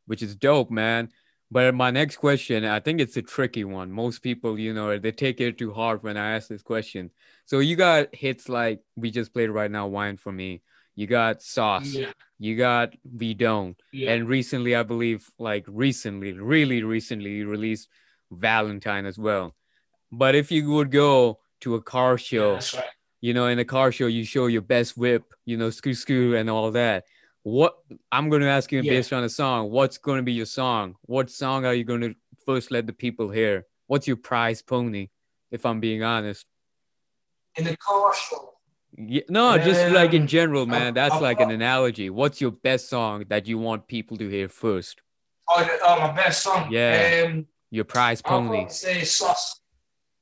which 0.05 0.21
is 0.21 0.35
dope, 0.35 0.69
man. 0.69 1.09
But 1.49 1.73
my 1.75 1.91
next 1.91 2.17
question, 2.17 2.65
I 2.65 2.81
think 2.81 2.99
it's 2.99 3.15
a 3.15 3.21
tricky 3.21 3.63
one. 3.63 3.89
Most 3.91 4.19
people, 4.21 4.59
you 4.59 4.73
know, 4.73 4.97
they 4.99 5.13
take 5.13 5.39
it 5.39 5.57
too 5.57 5.71
hard 5.73 6.03
when 6.03 6.17
I 6.17 6.35
ask 6.35 6.49
this 6.49 6.61
question. 6.61 7.09
So 7.45 7.59
you 7.59 7.77
got 7.77 8.13
hits 8.13 8.49
like 8.49 8.81
we 8.97 9.11
just 9.11 9.33
played 9.33 9.49
right 9.49 9.71
now, 9.71 9.87
"Wine 9.87 10.17
for 10.17 10.33
Me." 10.33 10.61
You 10.97 11.05
got 11.07 11.41
"Sauce." 11.43 11.93
Yeah. 11.93 12.11
You 12.39 12.57
got 12.57 12.93
"We 13.17 13.33
Don't." 13.35 13.79
Yeah. 13.93 14.13
And 14.13 14.27
recently, 14.27 14.75
I 14.75 14.81
believe, 14.83 15.29
like 15.37 15.63
recently, 15.67 16.33
really 16.33 16.81
recently, 16.81 17.31
you 17.35 17.47
released 17.47 17.87
Valentine 18.31 19.05
as 19.05 19.17
well. 19.17 19.55
But 20.11 20.33
if 20.35 20.51
you 20.51 20.69
would 20.71 20.91
go 20.91 21.39
to 21.61 21.75
a 21.75 21.81
car 21.81 22.13
yeah, 22.13 22.17
show, 22.17 22.53
that's 22.53 22.73
right. 22.73 22.83
you 23.21 23.33
know, 23.35 23.45
in 23.45 23.59
a 23.59 23.65
car 23.65 23.91
show, 23.91 24.07
you 24.07 24.25
show 24.25 24.47
your 24.47 24.63
best 24.63 24.97
whip, 24.97 25.23
you 25.45 25.55
know, 25.55 25.69
screw 25.69 25.93
screw 25.93 26.35
and 26.35 26.49
all 26.49 26.71
that. 26.71 27.05
What 27.43 27.77
I'm 28.11 28.29
going 28.29 28.41
to 28.41 28.49
ask 28.49 28.71
you 28.71 28.81
Yeah. 28.81 28.93
based 28.93 29.13
on 29.13 29.23
a 29.23 29.29
song, 29.29 29.69
what's 29.69 29.99
going 29.99 30.17
to 30.17 30.23
be 30.23 30.33
your 30.33 30.47
song? 30.47 30.95
What 31.03 31.29
song 31.29 31.63
are 31.65 31.75
you 31.75 31.83
going 31.83 32.01
to 32.01 32.15
first 32.45 32.71
let 32.71 32.87
the 32.87 32.93
people 32.93 33.29
hear? 33.29 33.65
What's 33.85 34.07
your 34.07 34.17
prize 34.17 34.61
pony, 34.63 35.09
if 35.51 35.63
I'm 35.65 35.79
being 35.79 36.03
honest? 36.03 36.45
In 37.55 37.65
the 37.65 37.77
car 37.77 38.13
show. 38.15 38.56
Yeah, 38.95 39.21
no, 39.29 39.57
just 39.57 39.91
like 39.91 40.13
in 40.13 40.27
general, 40.27 40.65
man. 40.65 40.93
That's 40.93 41.15
I'll- 41.15 41.21
like 41.21 41.39
an 41.39 41.51
analogy. 41.51 42.09
What's 42.09 42.39
your 42.41 42.51
best 42.51 42.89
song 42.89 43.25
that 43.29 43.47
you 43.47 43.57
want 43.57 43.87
people 43.87 44.17
to 44.17 44.27
hear 44.29 44.49
first? 44.49 45.01
Oh, 45.49 45.77
oh, 45.83 45.99
my 45.99 46.11
best 46.13 46.43
song. 46.43 46.67
Yeah. 46.71 47.25
Um, 47.27 47.47
Your 47.71 47.85
prize 47.85 48.21
pony. 48.21 48.67
say 48.69 49.03
sauce. 49.03 49.61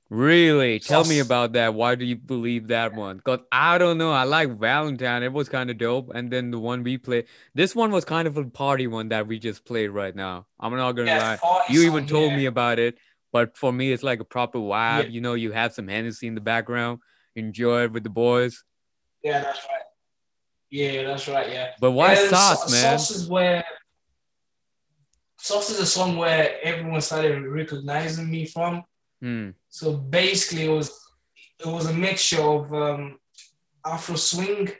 Really? 0.10 0.80
Tell 0.80 1.04
me 1.04 1.20
about 1.20 1.54
that. 1.54 1.74
Why 1.74 1.96
do 1.96 2.06
you 2.06 2.16
believe 2.16 2.68
that 2.68 2.94
one? 2.94 3.18
Because 3.18 3.40
I 3.52 3.80
don't 3.80 3.98
know. 3.98 4.12
I 4.12 4.24
like 4.24 4.60
Valentine. 4.60 5.24
It 5.24 5.34
was 5.34 5.50
kind 5.50 5.72
of 5.72 5.80
dope. 5.80 6.12
And 6.14 6.30
then 6.30 6.52
the 6.52 6.60
one 6.60 6.84
we 6.84 7.00
played, 7.00 7.26
this 7.56 7.76
one 7.76 7.90
was 7.92 8.06
kind 8.06 8.28
of 8.28 8.38
a 8.38 8.46
party 8.46 8.86
one 8.86 9.10
that 9.10 9.26
we 9.26 9.40
just 9.40 9.66
played 9.66 9.88
right 9.90 10.16
now. 10.16 10.46
I'm 10.60 10.76
not 10.76 10.92
gonna 10.92 11.08
Yeah, 11.10 11.38
lie. 11.42 11.62
You 11.70 11.84
even 11.84 12.06
told 12.06 12.32
yeah. 12.32 12.38
me 12.38 12.46
about 12.46 12.78
it. 12.78 12.98
But 13.32 13.58
for 13.58 13.74
me, 13.74 13.92
it's 13.92 14.04
like 14.04 14.20
a 14.20 14.24
proper 14.26 14.60
vibe. 14.60 15.04
Yeah. 15.06 15.10
You 15.10 15.22
know, 15.22 15.34
you 15.34 15.52
have 15.54 15.74
some 15.74 15.88
Hennessy 15.88 16.28
in 16.28 16.36
the 16.36 16.42
background, 16.42 17.00
enjoy 17.36 17.84
it 17.84 17.92
with 17.92 18.04
the 18.04 18.10
boys. 18.10 18.64
Yeah, 19.24 19.42
that's 19.42 19.60
right. 19.60 19.82
Yeah, 20.70 21.04
that's 21.04 21.28
right. 21.28 21.50
Yeah. 21.50 21.72
But 21.80 21.92
why 21.92 22.14
And 22.14 22.30
sauce, 22.30 22.66
Sa- 22.66 22.72
man? 22.72 22.98
Sauce 22.98 23.12
is 23.12 23.30
where 23.30 23.64
Sauce 25.38 25.70
is 25.70 25.80
a 25.80 25.86
song 25.86 26.18
where 26.18 26.58
everyone 26.64 27.02
started 27.02 27.40
recognizing 27.46 28.30
me 28.32 28.46
from. 28.46 28.84
Hmm. 29.22 29.52
So 29.70 29.94
basically, 29.98 30.66
it 30.66 30.70
was 30.70 30.90
it 31.60 31.68
was 31.68 31.86
a 31.86 31.94
mixture 31.94 32.42
of 32.42 32.74
um, 32.74 33.20
Afro 33.86 34.16
swing. 34.16 34.72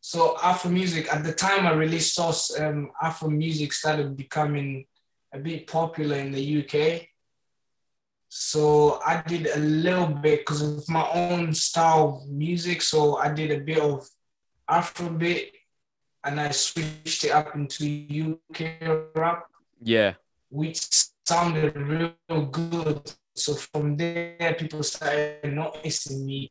So 0.00 0.36
Afro 0.40 0.70
music 0.70 1.12
at 1.12 1.24
the 1.24 1.32
time 1.32 1.66
I 1.66 1.72
released 1.72 2.14
Sauce, 2.14 2.58
um, 2.60 2.92
Afro 3.02 3.28
music 3.28 3.72
started 3.72 4.16
becoming 4.16 4.86
a 5.34 5.38
bit 5.38 5.66
popular 5.66 6.16
in 6.16 6.30
the 6.30 6.62
UK. 6.62 7.08
So 8.28 9.00
I 9.06 9.22
did 9.26 9.46
a 9.48 9.58
little 9.58 10.08
bit 10.08 10.40
because 10.40 10.62
of 10.62 10.88
my 10.88 11.08
own 11.12 11.54
style 11.54 12.22
of 12.22 12.28
music. 12.28 12.82
So 12.82 13.16
I 13.16 13.32
did 13.32 13.50
a 13.50 13.60
bit 13.60 13.78
of 13.78 14.06
Afrobeat, 14.68 15.52
and 16.24 16.40
I 16.40 16.50
switched 16.50 17.24
it 17.24 17.30
up 17.30 17.54
into 17.54 17.84
UK 17.86 19.12
rap 19.14 19.44
Yeah. 19.80 20.14
which 20.50 20.80
sounded 21.24 21.76
real 21.76 22.46
good. 22.50 23.12
So 23.34 23.54
from 23.54 23.96
there, 23.96 24.54
people 24.58 24.82
started 24.82 25.52
noticing 25.54 26.24
me, 26.26 26.50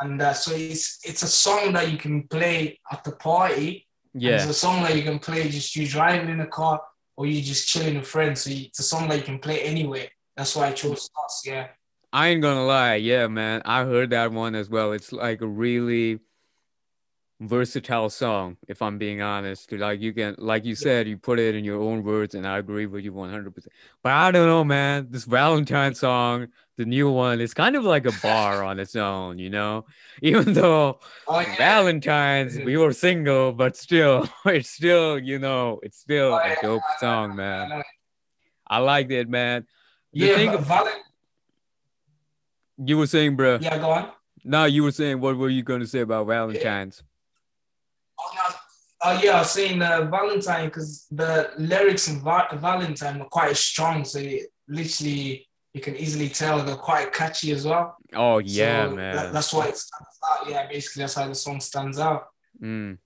and 0.00 0.20
uh, 0.22 0.32
so 0.34 0.52
it's 0.54 1.00
it's 1.04 1.22
a 1.22 1.28
song 1.28 1.72
that 1.74 1.90
you 1.90 1.98
can 1.98 2.26
play 2.28 2.80
at 2.90 3.02
the 3.04 3.12
party. 3.12 3.86
and 4.14 4.22
It's 4.36 4.46
a 4.46 4.54
song 4.54 4.82
that 4.84 4.96
you 4.96 5.02
can 5.02 5.18
play 5.18 5.48
just 5.48 5.74
you 5.76 5.86
driving 5.86 6.28
in 6.30 6.40
a 6.40 6.46
car 6.46 6.80
or 7.16 7.26
you 7.26 7.42
just 7.42 7.68
chilling 7.68 7.96
with 7.98 8.06
friends. 8.06 8.42
So 8.44 8.50
it's 8.50 8.78
a 8.78 8.82
song 8.82 9.08
that 9.08 9.18
you 9.18 9.24
can 9.24 9.38
play 9.40 9.60
anywhere. 9.62 10.08
That's 10.36 10.56
why 10.56 10.68
I 10.68 10.72
chose 10.72 11.10
us. 11.24 11.42
Yeah, 11.44 11.68
I 12.12 12.28
ain't 12.28 12.42
gonna 12.42 12.64
lie, 12.64 12.96
yeah, 12.96 13.26
man. 13.26 13.62
I 13.64 13.84
heard 13.84 14.10
that 14.10 14.32
one 14.32 14.54
as 14.54 14.68
well. 14.68 14.92
It's 14.92 15.12
like 15.12 15.40
a 15.40 15.46
really 15.46 16.20
versatile 17.42 18.08
song, 18.08 18.56
if 18.68 18.80
I'm 18.80 18.98
being 18.98 19.20
honest. 19.20 19.72
Like 19.72 20.00
you 20.00 20.12
can, 20.12 20.36
like 20.38 20.64
you 20.64 20.74
said, 20.74 21.08
you 21.08 21.18
put 21.18 21.38
it 21.38 21.54
in 21.54 21.64
your 21.64 21.80
own 21.80 22.02
words, 22.02 22.34
and 22.34 22.46
I 22.46 22.58
agree 22.58 22.86
with 22.86 23.04
you 23.04 23.12
100%. 23.12 23.66
But 24.02 24.12
I 24.12 24.30
don't 24.30 24.46
know, 24.46 24.64
man. 24.64 25.08
This 25.10 25.24
Valentine 25.24 25.94
song, 25.94 26.48
the 26.76 26.84
new 26.84 27.10
one, 27.10 27.40
it's 27.40 27.54
kind 27.54 27.76
of 27.76 27.84
like 27.84 28.06
a 28.06 28.12
bar 28.22 28.62
on 28.62 28.78
its 28.78 28.96
own, 28.96 29.38
you 29.38 29.50
know. 29.50 29.86
Even 30.22 30.52
though 30.52 31.00
oh 31.26 31.40
yeah, 31.40 31.56
Valentine's, 31.56 32.56
we 32.58 32.76
were 32.76 32.92
single, 32.92 33.52
but 33.52 33.76
still, 33.76 34.28
it's 34.46 34.70
still, 34.70 35.18
you 35.18 35.38
know, 35.38 35.80
it's 35.82 35.98
still 35.98 36.34
Oh, 36.34 36.38
a 36.38 36.56
dope 36.62 36.82
song, 37.00 37.36
man. 37.36 37.82
I 38.66 38.78
liked 38.78 39.10
it, 39.10 39.28
man. 39.28 39.66
Yeah. 40.12 40.36
thing 40.36 40.64
But 40.68 40.88
you 42.84 42.98
were 42.98 43.06
saying, 43.06 43.36
bro. 43.36 43.58
yeah, 43.60 43.78
go 43.78 43.90
on. 43.90 44.10
No, 44.44 44.64
you 44.64 44.82
were 44.82 44.92
saying 44.92 45.20
what 45.20 45.36
were 45.36 45.48
you 45.48 45.62
going 45.62 45.80
to 45.80 45.86
say 45.86 46.00
about 46.00 46.26
Valentine's? 46.26 47.02
Oh. 48.18 48.56
Oh, 49.04 49.20
yeah, 49.20 49.32
I 49.32 49.38
was 49.40 49.50
saying 49.50 49.82
uh, 49.82 50.02
Valentine 50.08 50.66
because 50.66 51.06
the 51.10 51.50
lyrics 51.58 52.06
in 52.06 52.20
Va- 52.20 52.46
Valentine 52.60 53.20
are 53.20 53.24
quite 53.28 53.56
strong. 53.56 54.04
So 54.04 54.20
you, 54.20 54.46
literally, 54.68 55.48
you 55.74 55.80
can 55.80 55.96
easily 55.96 56.28
tell 56.28 56.62
they're 56.62 56.76
quite 56.76 57.12
catchy 57.12 57.50
as 57.50 57.66
well. 57.66 57.96
Oh 58.14 58.38
yeah, 58.38 58.88
So 58.88 58.94
man. 58.94 59.16
that- 59.16 59.32
that's 59.32 59.52
why 59.52 59.66
it 59.66 59.76
stands 59.76 60.18
out. 60.30 60.48
Yeah, 60.48 60.68
basically, 60.68 61.00
that's 61.02 61.14
how 61.14 61.26
the 61.26 61.34
song 61.34 61.60
stands 61.60 61.98
out. 61.98 62.28
Mm. 62.62 62.98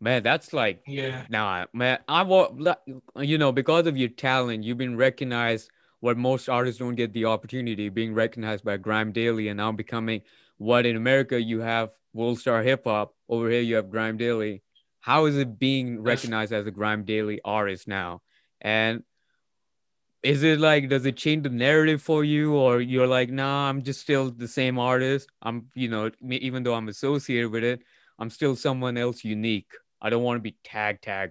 Man, 0.00 0.22
that's 0.22 0.52
like 0.52 0.82
Yeah. 0.86 1.24
nah, 1.28 1.66
man. 1.72 1.98
I 2.06 2.22
want 2.22 2.68
you 3.16 3.36
know 3.36 3.50
because 3.50 3.88
of 3.88 3.96
your 3.96 4.08
talent, 4.10 4.62
you've 4.62 4.78
been 4.78 4.96
recognized. 4.96 5.68
What 6.00 6.16
most 6.16 6.48
artists 6.48 6.78
don't 6.78 6.94
get 6.94 7.12
the 7.12 7.26
opportunity 7.26 7.88
being 7.88 8.14
recognized 8.14 8.64
by 8.64 8.76
Grime 8.76 9.12
Daily, 9.12 9.48
and 9.48 9.58
now 9.58 9.72
becoming 9.72 10.22
what 10.58 10.86
in 10.86 10.96
America 10.96 11.40
you 11.40 11.60
have 11.60 11.90
World 12.12 12.38
Star 12.38 12.62
Hip 12.62 12.84
Hop. 12.84 13.14
Over 13.28 13.50
here 13.50 13.60
you 13.60 13.76
have 13.76 13.90
Grime 13.90 14.16
Daily. 14.16 14.62
How 15.00 15.26
is 15.26 15.36
it 15.36 15.58
being 15.58 16.02
recognized 16.02 16.52
as 16.52 16.66
a 16.66 16.70
Grime 16.70 17.04
Daily 17.04 17.40
artist 17.44 17.88
now? 17.88 18.22
And 18.60 19.02
is 20.22 20.42
it 20.42 20.60
like 20.60 20.88
does 20.88 21.06
it 21.06 21.16
change 21.16 21.44
the 21.44 21.48
narrative 21.48 22.02
for 22.02 22.24
you 22.24 22.54
or 22.54 22.80
you're 22.80 23.06
like 23.06 23.30
nah 23.30 23.68
i'm 23.68 23.82
just 23.82 24.00
still 24.00 24.30
the 24.30 24.48
same 24.48 24.78
artist 24.78 25.28
i'm 25.42 25.66
you 25.74 25.88
know 25.88 26.10
even 26.20 26.62
though 26.62 26.74
i'm 26.74 26.88
associated 26.88 27.50
with 27.50 27.64
it 27.64 27.82
i'm 28.18 28.28
still 28.28 28.54
someone 28.54 28.98
else 28.98 29.24
unique 29.24 29.72
i 30.02 30.10
don't 30.10 30.22
want 30.22 30.36
to 30.36 30.42
be 30.42 30.56
tag 30.62 31.00
tag 31.00 31.30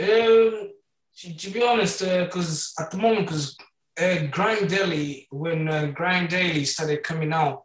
Um, 0.00 0.70
to, 1.18 1.36
to 1.36 1.50
be 1.50 1.62
honest, 1.62 2.00
because 2.00 2.74
at 2.78 2.90
the 2.90 2.98
moment, 2.98 3.26
because 3.26 3.56
uh, 4.00 4.26
Grime 4.30 4.66
Daily, 4.66 5.26
when 5.30 5.68
uh, 5.68 5.86
Grime 5.94 6.26
Daily 6.26 6.64
started 6.64 7.02
coming 7.02 7.32
out, 7.32 7.64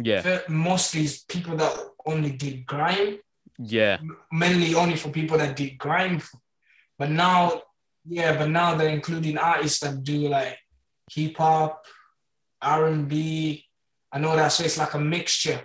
yeah 0.00 0.40
mostly 0.48 1.02
it's 1.02 1.24
people 1.24 1.56
that 1.56 1.76
only 2.06 2.30
did 2.30 2.64
grime, 2.66 3.18
yeah 3.58 3.98
mainly 4.30 4.74
only 4.74 4.96
for 4.96 5.10
people 5.10 5.36
that 5.38 5.56
did 5.56 5.76
grime. 5.78 6.22
But 6.98 7.10
now, 7.10 7.62
yeah, 8.04 8.36
but 8.36 8.50
now 8.50 8.74
they're 8.74 8.88
including 8.88 9.38
artists 9.38 9.80
that 9.80 10.02
do 10.02 10.28
like 10.28 10.58
hip 11.10 11.36
hop, 11.36 11.84
R 12.60 12.86
and 12.86 13.08
B, 13.08 13.64
and 14.12 14.26
all 14.26 14.36
that. 14.36 14.48
So 14.48 14.64
it's 14.64 14.78
like 14.78 14.94
a 14.94 14.98
mixture. 14.98 15.60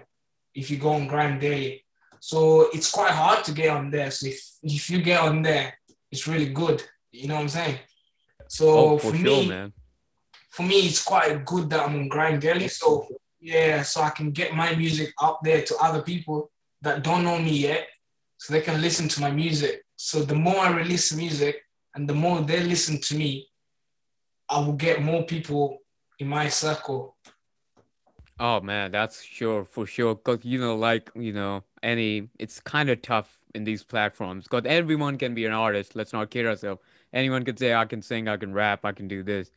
If 0.54 0.70
you 0.70 0.78
go 0.78 0.94
on 0.94 1.08
Grime 1.08 1.40
Daily, 1.40 1.84
so 2.20 2.70
it's 2.74 2.92
quite 2.92 3.12
hard 3.12 3.44
to 3.46 3.52
get 3.52 3.70
on 3.70 3.90
there. 3.90 4.12
So 4.12 4.28
if 4.28 4.40
if 4.62 4.90
you 4.90 5.02
get 5.02 5.22
on 5.22 5.42
there, 5.42 5.74
it's 6.12 6.28
really 6.28 6.50
good. 6.50 6.84
You 7.13 7.29
know 7.29 7.36
what 7.36 7.41
I'm 7.41 7.50
saying? 7.50 7.79
So 8.50 8.70
oh 8.70 8.98
for 8.98 9.12
for 9.12 9.17
sure 9.17 9.43
me, 9.43 9.48
man 9.48 9.74
for 10.53 10.62
me, 10.62 10.86
it's 10.86 11.03
quite 11.03 11.43
good 11.46 11.67
that 11.72 11.82
I'm 11.82 11.96
on 11.96 12.08
Grime 12.08 12.39
Daily. 12.39 12.67
So 12.67 13.08
yeah, 13.41 13.82
so 13.82 14.01
I 14.01 14.12
can 14.12 14.29
get 14.29 14.53
my 14.53 14.75
music 14.75 15.12
out 15.20 15.43
there 15.43 15.63
to 15.63 15.75
other 15.77 16.03
people 16.03 16.51
that 16.84 17.03
don't 17.03 17.24
know 17.24 17.39
me 17.39 17.58
yet, 17.58 17.88
so 18.38 18.53
they 18.53 18.62
can 18.62 18.79
listen 18.79 19.08
to 19.10 19.22
my 19.22 19.32
music. 19.32 19.84
So 19.96 20.22
the 20.22 20.36
more 20.36 20.60
I 20.60 20.70
release 20.70 21.12
music 21.12 21.63
and 21.96 22.08
the 22.08 22.13
more 22.13 22.41
they 22.41 22.62
listen 22.62 23.01
to 23.01 23.15
me, 23.15 23.50
I 24.48 24.60
will 24.60 24.74
get 24.74 25.01
more 25.01 25.24
people 25.24 25.79
in 26.20 26.27
my 26.27 26.50
circle. 26.50 27.17
Oh 28.39 28.62
man, 28.62 28.91
that's 28.91 29.24
sure 29.24 29.65
for 29.65 29.88
sure. 29.88 30.13
Cause 30.13 30.39
you 30.43 30.60
know, 30.60 30.75
like 30.75 31.10
you 31.15 31.34
know, 31.34 31.63
any 31.82 32.29
it's 32.38 32.60
kind 32.60 32.91
of 32.91 33.01
tough 33.01 33.39
in 33.55 33.63
these 33.63 33.84
platforms. 33.84 34.48
Cause 34.48 34.63
everyone 34.65 35.17
can 35.17 35.34
be 35.34 35.46
an 35.48 35.53
artist. 35.53 35.96
Let's 35.96 36.13
not 36.13 36.29
kid 36.29 36.46
ourselves. 36.46 36.82
Anyone 37.13 37.46
could 37.46 37.60
say 37.60 37.74
I 37.74 37.86
can 37.86 38.01
sing, 38.01 38.27
I 38.27 38.38
can 38.38 38.53
rap, 38.53 38.84
I 38.86 38.91
can 38.91 39.08
do 39.08 39.24
this, 39.24 39.51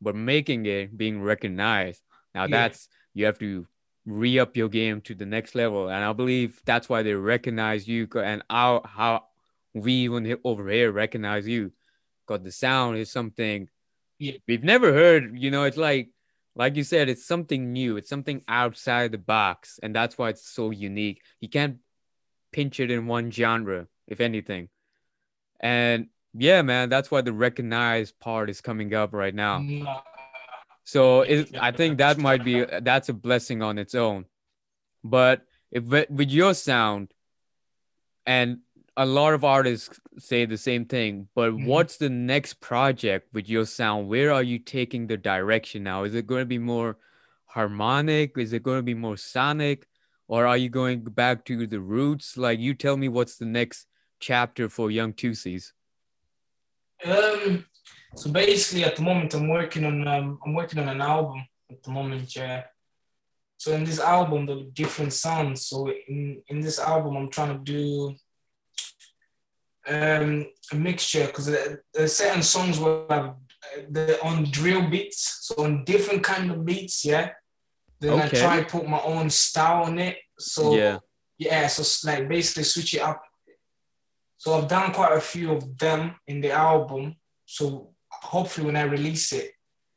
but 0.00 0.16
making 0.16 0.66
it, 0.66 0.96
being 0.96 1.20
recognized, 1.22 2.02
now 2.34 2.42
Yeah. 2.44 2.48
that's 2.68 2.88
you 3.14 3.26
have 3.26 3.38
to 3.40 3.66
re 4.06 4.38
up 4.38 4.56
your 4.56 4.68
game 4.68 5.00
to 5.02 5.14
the 5.14 5.26
next 5.26 5.54
level. 5.54 5.88
And 5.88 6.02
I 6.04 6.12
believe 6.12 6.60
that's 6.64 6.88
why 6.88 7.02
they 7.02 7.14
recognize 7.14 7.86
you 7.86 8.08
and 8.16 8.42
how 8.50 8.82
how 8.84 9.26
we 9.74 9.92
even 9.92 10.36
over 10.44 10.68
here 10.68 10.90
recognize 10.90 11.46
you. 11.46 11.72
Cause 12.26 12.40
the 12.42 12.52
sound 12.52 12.96
is 12.98 13.10
something 13.10 13.68
Yeah. 14.18 14.38
we've 14.48 14.64
never 14.64 14.92
heard. 14.92 15.38
You 15.38 15.50
know, 15.50 15.64
it's 15.64 15.76
like 15.76 16.10
like 16.54 16.76
you 16.76 16.84
said, 16.84 17.08
it's 17.08 17.24
something 17.24 17.72
new. 17.72 17.96
It's 17.96 18.10
something 18.10 18.42
outside 18.46 19.12
the 19.12 19.18
box, 19.18 19.80
and 19.82 19.94
that's 19.94 20.18
why 20.18 20.28
it's 20.30 20.46
so 20.46 20.70
unique. 20.70 21.22
You 21.40 21.48
can't 21.48 21.78
pinch 22.52 22.78
it 22.80 22.90
in 22.90 23.06
one 23.06 23.30
genre, 23.30 23.86
if 24.06 24.20
anything. 24.20 24.68
And 25.60 26.08
yeah, 26.34 26.62
man, 26.62 26.88
that's 26.88 27.10
why 27.10 27.20
the 27.20 27.32
recognized 27.32 28.18
part 28.20 28.50
is 28.50 28.60
coming 28.60 28.94
up 28.94 29.12
right 29.12 29.34
now. 29.34 29.64
So 30.84 31.22
it, 31.22 31.56
I 31.60 31.70
think 31.70 31.98
that 31.98 32.18
might 32.18 32.44
be 32.44 32.64
that's 32.64 33.08
a 33.08 33.12
blessing 33.12 33.62
on 33.62 33.78
its 33.78 33.94
own. 33.94 34.24
But 35.04 35.42
if 35.70 35.84
with 35.84 36.30
your 36.30 36.54
sound, 36.54 37.12
and 38.26 38.58
a 38.96 39.06
lot 39.06 39.32
of 39.34 39.42
artists 39.42 39.98
say 40.18 40.44
the 40.44 40.58
same 40.58 40.84
thing, 40.84 41.28
but 41.34 41.52
Mhm. 41.52 41.64
what's 41.66 41.96
the 41.96 42.10
next 42.10 42.60
project 42.60 43.32
with 43.32 43.48
your 43.48 43.64
sound? 43.64 44.08
Where 44.08 44.30
are 44.32 44.42
you 44.42 44.58
taking 44.58 45.06
the 45.06 45.16
direction 45.16 45.82
now? 45.82 46.04
Is 46.04 46.14
it 46.14 46.26
going 46.26 46.42
to 46.42 46.46
be 46.46 46.58
more 46.58 46.98
harmonic? 47.46 48.36
Is 48.36 48.52
it 48.52 48.62
going 48.62 48.78
to 48.78 48.82
be 48.82 48.94
more 48.94 49.16
sonic? 49.16 49.86
Or 50.28 50.46
are 50.46 50.56
you 50.56 50.68
going 50.68 51.04
back 51.04 51.44
to 51.46 51.66
the 51.66 51.80
roots? 51.80 52.36
Like 52.36 52.58
you 52.58 52.74
tell 52.74 52.96
me 52.96 53.08
what's 53.08 53.36
the 53.38 53.46
next 53.46 53.86
chapter 54.20 54.68
for 54.68 54.90
Young 54.90 55.14
Two 55.14 55.34
C's? 55.34 55.72
Um, 57.04 57.66
so 58.16 58.30
basically, 58.30 58.84
at 58.84 58.96
the 58.96 59.02
moment, 59.02 59.34
I'm 59.34 59.48
working 59.48 59.84
on 59.84 60.06
um, 60.06 60.38
I'm 60.44 60.54
working 60.54 60.78
on 60.78 60.88
an 60.88 61.00
album 61.00 61.44
at 61.70 61.82
the 61.82 61.90
moment. 61.90 62.34
Yeah. 62.36 62.64
So 63.56 63.72
in 63.72 63.84
this 63.84 64.00
album, 64.00 64.46
there'll 64.46 64.64
be 64.64 64.70
different 64.70 65.12
sounds. 65.12 65.66
So 65.66 65.90
in 66.08 66.42
in 66.48 66.60
this 66.60 66.78
album, 66.78 67.16
I'm 67.16 67.30
trying 67.30 67.58
to 67.58 67.64
do 67.64 68.14
um 69.88 70.46
a 70.70 70.76
mixture 70.76 71.26
because 71.26 71.46
there's 71.92 72.16
certain 72.16 72.42
songs 72.42 72.78
where 72.78 73.10
I've, 73.12 73.32
they're 73.88 74.24
on 74.24 74.44
drill 74.44 74.88
beats, 74.88 75.38
so 75.42 75.64
on 75.64 75.84
different 75.84 76.22
kind 76.22 76.50
of 76.50 76.64
beats. 76.64 77.04
Yeah. 77.04 77.30
Then 78.00 78.12
Okay. 78.12 78.24
I 78.24 78.40
try 78.40 78.60
to 78.60 78.66
put 78.66 78.88
my 78.88 79.00
own 79.00 79.30
style 79.30 79.84
on 79.84 79.98
it. 79.98 80.18
So 80.38 80.76
Yeah. 80.76 80.98
yeah, 81.38 81.66
so 81.68 81.82
like 82.08 82.28
basically 82.28 82.64
switch 82.64 82.94
it 82.94 83.00
up. 83.00 83.22
So 84.42 84.54
I've 84.54 84.66
done 84.66 84.92
quite 84.92 85.16
a 85.16 85.20
few 85.20 85.52
of 85.52 85.78
them 85.78 86.16
in 86.26 86.40
the 86.40 86.50
album. 86.50 87.14
So 87.46 87.90
hopefully 88.08 88.66
when 88.66 88.74
I 88.74 88.82
release 88.82 89.32
it, 89.32 89.52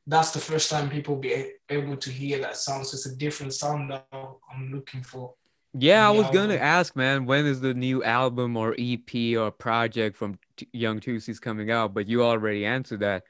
that's 0.05 0.29
the 0.33 0.39
first 0.39 0.69
time 0.69 0.87
people 0.87 1.15
be 1.15 1.53
able 1.67 1.97
to 1.97 2.09
hear 2.11 2.37
that 2.41 2.55
sound. 2.55 2.85
So 2.85 2.93
it's 2.93 3.07
a 3.07 3.15
different 3.15 3.55
sound 3.55 3.89
that 3.89 4.05
I'm 4.13 4.71
looking 4.71 5.01
for. 5.01 5.33
Yeah, 5.73 6.07
I 6.07 6.11
was 6.11 6.29
gonna 6.29 6.57
ask, 6.77 6.95
man, 6.95 7.25
when 7.25 7.47
is 7.47 7.59
the 7.59 7.73
new 7.73 8.03
album 8.03 8.55
or 8.55 8.75
EP 8.77 9.35
or 9.35 9.49
project 9.49 10.15
from 10.15 10.37
T- 10.57 10.69
Young 10.73 10.99
Two 10.99 11.19
C's 11.19 11.39
coming 11.39 11.71
out? 11.71 11.95
But 11.95 12.07
you 12.07 12.21
already 12.23 12.67
answered 12.67 12.99
that. 12.99 13.23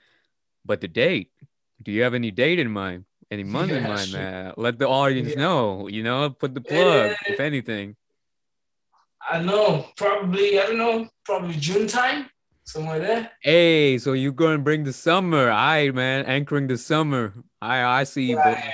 But 0.66 0.82
the 0.82 0.90
date, 0.90 1.32
do 1.82 1.94
you 1.94 2.04
have 2.04 2.14
any 2.14 2.30
date 2.30 2.60
in 2.60 2.70
mind? 2.70 3.06
Any 3.32 3.46
month 3.46 3.72
in 3.72 3.84
mind, 3.84 4.10
sure. 4.10 4.20
man? 4.20 4.54
Let 4.58 4.80
the 4.80 4.90
audience 4.90 5.30
Yeah. 5.30 5.40
know, 5.46 5.88
you 5.88 6.04
know, 6.04 6.30
put 6.30 6.54
the 6.54 6.60
plug, 6.62 7.12
Eh. 7.12 7.16
if 7.28 7.40
anything. 7.40 7.96
I 9.30 9.42
know, 9.42 9.88
probably, 9.98 10.60
I 10.60 10.68
don't 10.68 10.78
know, 10.78 11.10
probably 11.24 11.56
June 11.56 11.88
time, 11.88 12.30
somewhere 12.64 13.00
there. 13.00 13.32
Hey, 13.42 13.98
so 13.98 14.14
you're 14.14 14.32
gonna 14.32 14.60
bring 14.60 14.84
the 14.84 14.94
summer. 14.94 15.50
All 15.50 15.58
right, 15.58 15.94
man, 15.94 16.26
anchoring 16.26 16.68
the 16.68 16.78
summer. 16.78 17.34
I 17.62 17.84
I 17.84 18.04
see, 18.04 18.26
you. 18.26 18.38
Yeah. 18.38 18.72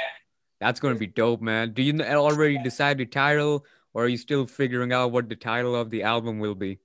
That's 0.60 0.80
gonna 0.80 0.96
be 1.00 1.08
dope, 1.08 1.42
man. 1.42 1.74
Do 1.74 1.82
you 1.82 2.00
already 2.02 2.58
decide 2.62 2.98
the 2.98 3.06
title, 3.06 3.66
or 3.94 4.06
are 4.06 4.08
you 4.08 4.18
still 4.18 4.46
figuring 4.46 4.92
out 4.94 5.12
what 5.12 5.30
the 5.30 5.36
title 5.36 5.76
of 5.76 5.90
the 5.90 6.04
album 6.04 6.40
will 6.40 6.56
be? 6.56 6.80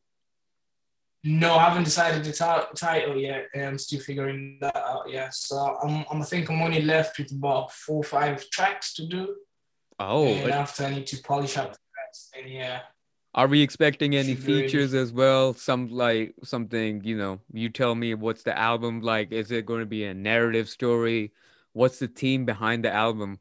No, 1.24 1.56
I 1.56 1.64
haven't 1.68 1.84
decided 1.84 2.22
the 2.24 2.32
ti- 2.32 2.76
title 2.76 3.16
yet. 3.16 3.48
I'm 3.54 3.78
still 3.78 4.00
figuring 4.00 4.58
that 4.60 4.76
out. 4.76 5.10
Yeah, 5.10 5.28
so 5.30 5.56
I'm, 5.82 6.04
I'm 6.10 6.22
I 6.22 6.24
think 6.24 6.48
I'm 6.48 6.62
only 6.62 6.82
left 6.82 7.18
with 7.18 7.32
about 7.32 7.72
four 7.72 7.98
or 7.98 8.04
five 8.04 8.48
tracks 8.50 8.94
to 8.94 9.06
do. 9.06 9.34
Oh, 9.98 10.24
and 10.26 10.48
it- 10.48 10.54
after 10.54 10.84
I 10.84 10.90
need 10.90 11.06
to 11.08 11.16
polish 11.22 11.56
up 11.56 11.72
the 11.72 11.78
tracks. 11.94 12.30
And 12.38 12.48
yeah, 12.52 12.80
Are 13.36 13.46
we 13.46 13.60
expecting 13.60 14.16
any 14.16 14.34
Should 14.34 14.46
be 14.46 14.54
ready. 14.54 14.66
features 14.68 14.94
as 14.94 15.12
well? 15.12 15.52
Some 15.52 15.90
like 15.90 16.34
something, 16.42 17.04
you 17.04 17.18
know, 17.18 17.40
you 17.52 17.68
tell 17.68 17.94
me 17.94 18.14
what's 18.14 18.42
the 18.42 18.56
album 18.58 19.02
like? 19.02 19.30
Is 19.30 19.50
it 19.50 19.66
going 19.66 19.80
to 19.80 19.86
be 19.86 20.04
a 20.04 20.14
narrative 20.14 20.70
story? 20.70 21.34
What's 21.74 21.98
the 21.98 22.08
team 22.08 22.46
behind 22.46 22.82
the 22.82 22.90
album? 22.90 23.38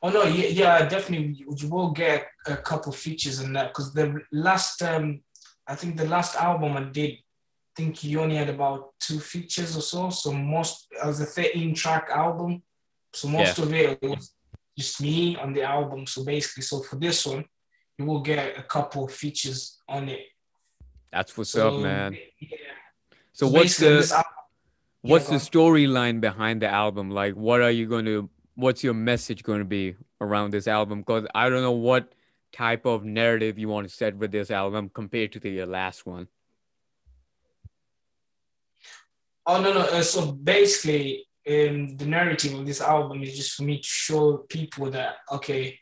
Oh 0.00 0.10
no, 0.10 0.22
yeah, 0.22 0.46
yeah, 0.46 0.88
definitely. 0.88 1.34
You 1.34 1.52
you 1.58 1.68
will 1.68 1.90
get 1.90 2.28
a 2.46 2.56
couple 2.56 2.92
features 2.92 3.40
in 3.40 3.52
that 3.54 3.68
because 3.68 3.92
the 3.92 4.20
last, 4.30 4.80
um, 4.82 5.20
I 5.66 5.74
think 5.74 5.96
the 5.96 6.06
last 6.06 6.36
album 6.36 6.76
I 6.76 6.84
did, 6.84 7.14
I 7.14 7.72
think 7.76 8.04
you 8.04 8.20
only 8.20 8.36
had 8.36 8.50
about 8.50 8.94
two 9.00 9.18
features 9.18 9.76
or 9.76 9.82
so. 9.82 10.10
So 10.10 10.32
most, 10.32 10.86
it 10.92 11.04
was 11.04 11.20
a 11.20 11.26
13 11.26 11.74
track 11.74 12.08
album. 12.10 12.62
So 13.12 13.26
most 13.26 13.58
of 13.58 13.74
it 13.74 14.00
was 14.00 14.32
just 14.78 15.00
me 15.02 15.36
on 15.36 15.52
the 15.52 15.62
album. 15.62 16.06
So 16.06 16.24
basically, 16.24 16.62
so 16.62 16.80
for 16.82 16.94
this 16.94 17.26
one, 17.26 17.44
will 18.06 18.20
get 18.20 18.58
a 18.58 18.62
couple 18.62 19.04
of 19.04 19.12
features 19.12 19.78
on 19.88 20.08
it. 20.08 20.20
That's 21.12 21.36
what's 21.36 21.50
So, 21.50 21.76
up, 21.76 21.80
man. 21.80 22.16
Yeah. 22.38 22.56
So 23.32 23.48
what's 23.48 23.78
the 23.78 24.12
al- 24.14 24.24
yeah, 25.02 25.10
what's 25.12 25.28
the 25.28 25.36
storyline 25.36 26.20
behind 26.20 26.62
the 26.62 26.68
album? 26.68 27.10
Like 27.10 27.34
what 27.34 27.62
are 27.62 27.70
you 27.70 27.86
going 27.86 28.04
to 28.04 28.28
what's 28.54 28.84
your 28.84 28.94
message 28.94 29.42
going 29.42 29.60
to 29.60 29.64
be 29.64 29.96
around 30.20 30.52
this 30.52 30.68
album? 30.68 31.02
Cuz 31.04 31.26
I 31.34 31.48
don't 31.48 31.62
know 31.62 31.72
what 31.72 32.12
type 32.52 32.84
of 32.84 33.04
narrative 33.04 33.58
you 33.58 33.68
want 33.68 33.88
to 33.88 33.94
set 33.94 34.16
with 34.16 34.30
this 34.30 34.50
album 34.50 34.90
compared 34.92 35.32
to 35.32 35.40
the 35.40 35.64
last 35.64 36.06
one. 36.06 36.28
Oh 39.46 39.60
no 39.60 39.72
no. 39.72 39.80
Uh, 39.80 40.02
so 40.02 40.32
basically, 40.32 41.26
um, 41.48 41.96
the 41.96 42.06
narrative 42.06 42.54
of 42.54 42.66
this 42.66 42.80
album 42.80 43.22
is 43.22 43.36
just 43.36 43.54
for 43.54 43.62
me 43.62 43.78
to 43.78 43.86
show 43.86 44.36
people 44.48 44.90
that 44.90 45.16
okay, 45.32 45.79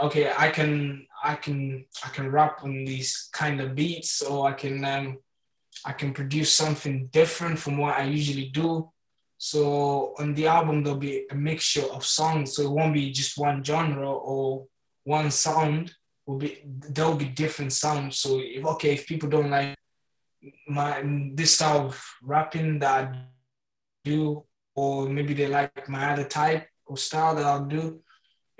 okay, 0.00 0.32
I 0.36 0.50
can 0.50 1.06
I 1.22 1.34
can 1.34 1.86
I 2.04 2.08
can 2.08 2.30
rap 2.30 2.62
on 2.62 2.84
these 2.84 3.28
kind 3.32 3.60
of 3.60 3.74
beats, 3.74 4.22
or 4.22 4.48
I 4.48 4.52
can 4.52 4.84
um, 4.84 5.18
I 5.84 5.92
can 5.92 6.12
produce 6.12 6.52
something 6.52 7.08
different 7.12 7.58
from 7.58 7.78
what 7.78 7.96
I 7.96 8.04
usually 8.04 8.48
do. 8.48 8.90
So 9.38 10.14
on 10.18 10.34
the 10.34 10.46
album 10.46 10.82
there'll 10.82 10.98
be 10.98 11.26
a 11.30 11.34
mixture 11.34 11.84
of 11.92 12.04
songs, 12.04 12.54
so 12.54 12.62
it 12.62 12.70
won't 12.70 12.94
be 12.94 13.12
just 13.12 13.38
one 13.38 13.62
genre 13.62 14.10
or 14.10 14.66
one 15.04 15.30
sound. 15.30 15.94
Will 16.26 16.38
be 16.38 16.62
there'll 16.64 17.14
be 17.14 17.26
different 17.26 17.72
sounds. 17.72 18.18
So 18.18 18.40
if 18.42 18.64
okay, 18.64 18.94
if 18.94 19.06
people 19.06 19.28
don't 19.28 19.50
like 19.50 19.76
my 20.68 21.02
this 21.34 21.54
style 21.54 21.86
of 21.86 22.04
rapping 22.22 22.78
that 22.80 23.04
I 23.04 23.24
do, 24.04 24.44
or 24.74 25.08
maybe 25.08 25.34
they 25.34 25.46
like 25.46 25.88
my 25.88 26.12
other 26.12 26.24
type 26.24 26.68
of 26.88 26.98
style 26.98 27.34
that 27.36 27.44
I'll 27.44 27.64
do. 27.64 28.00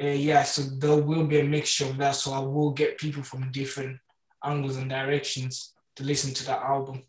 Uh, 0.02 0.09
yeah, 0.09 0.42
so 0.42 0.62
there 0.62 0.96
will 0.96 1.26
be 1.26 1.40
a 1.40 1.44
mixture 1.44 1.87
of 1.87 1.96
that. 1.98 2.14
So 2.16 2.32
I 2.32 2.40
will 2.40 2.70
get 2.70 2.98
people 2.98 3.22
from 3.22 3.50
different 3.50 3.98
angles 4.44 4.76
and 4.76 4.90
directions 4.90 5.72
to 5.96 6.04
listen 6.04 6.35
to 6.35 6.46
that 6.46 6.62
album. 6.62 7.02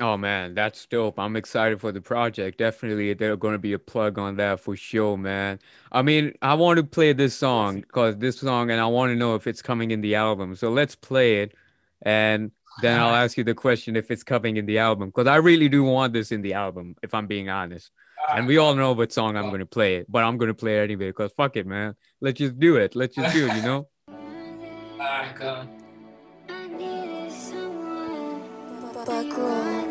Oh 0.00 0.16
man, 0.16 0.54
that's 0.54 0.86
dope. 0.86 1.20
I'm 1.20 1.36
excited 1.36 1.80
for 1.80 1.92
the 1.92 2.00
project. 2.00 2.58
Definitely 2.58 3.14
there's 3.14 3.38
going 3.38 3.52
to 3.52 3.60
be 3.60 3.74
a 3.74 3.78
plug 3.78 4.18
on 4.18 4.36
that 4.36 4.58
for 4.58 4.74
sure, 4.74 5.16
man. 5.16 5.60
I 5.92 6.02
mean, 6.02 6.32
I 6.42 6.54
want 6.54 6.78
to 6.78 6.82
play 6.82 7.12
this 7.12 7.36
song 7.36 7.82
because 7.82 8.16
this 8.16 8.40
song 8.40 8.72
and 8.72 8.80
I 8.80 8.86
want 8.86 9.10
to 9.10 9.16
know 9.16 9.36
if 9.36 9.46
it's 9.46 9.62
coming 9.62 9.92
in 9.92 10.00
the 10.00 10.16
album. 10.16 10.56
So 10.56 10.70
let's 10.70 10.96
play 10.96 11.42
it 11.42 11.54
and 12.02 12.50
then 12.82 12.98
I'll 12.98 13.14
ask 13.24 13.36
you 13.36 13.44
the 13.44 13.54
question 13.54 13.94
if 13.94 14.10
it's 14.10 14.24
coming 14.24 14.56
in 14.56 14.66
the 14.66 14.78
album 14.78 15.10
because 15.10 15.28
I 15.28 15.36
really 15.36 15.68
do 15.68 15.84
want 15.84 16.12
this 16.12 16.32
in 16.32 16.42
the 16.42 16.54
album 16.54 16.96
if 17.04 17.14
I'm 17.14 17.28
being 17.28 17.48
honest. 17.48 17.92
And 18.32 18.46
we 18.46 18.56
all 18.58 18.74
know 18.74 18.92
what 18.92 19.12
song 19.12 19.36
I'm 19.36 19.48
going 19.48 19.60
to 19.60 19.66
play 19.66 19.96
it, 19.96 20.06
but 20.10 20.24
I'm 20.24 20.38
going 20.38 20.48
to 20.48 20.54
play 20.54 20.78
it 20.78 20.84
anyway 20.84 21.08
because 21.08 21.32
fuck 21.36 21.56
it, 21.56 21.66
man. 21.66 21.94
Let's 22.20 22.38
just 22.38 22.58
do 22.58 22.76
it. 22.76 22.96
Let's 22.96 23.14
just 23.16 23.34
do 23.34 23.46
it, 23.46 23.56
you 23.56 23.62
know? 23.62 23.88
Alright, 24.98 25.38
go 29.38 29.83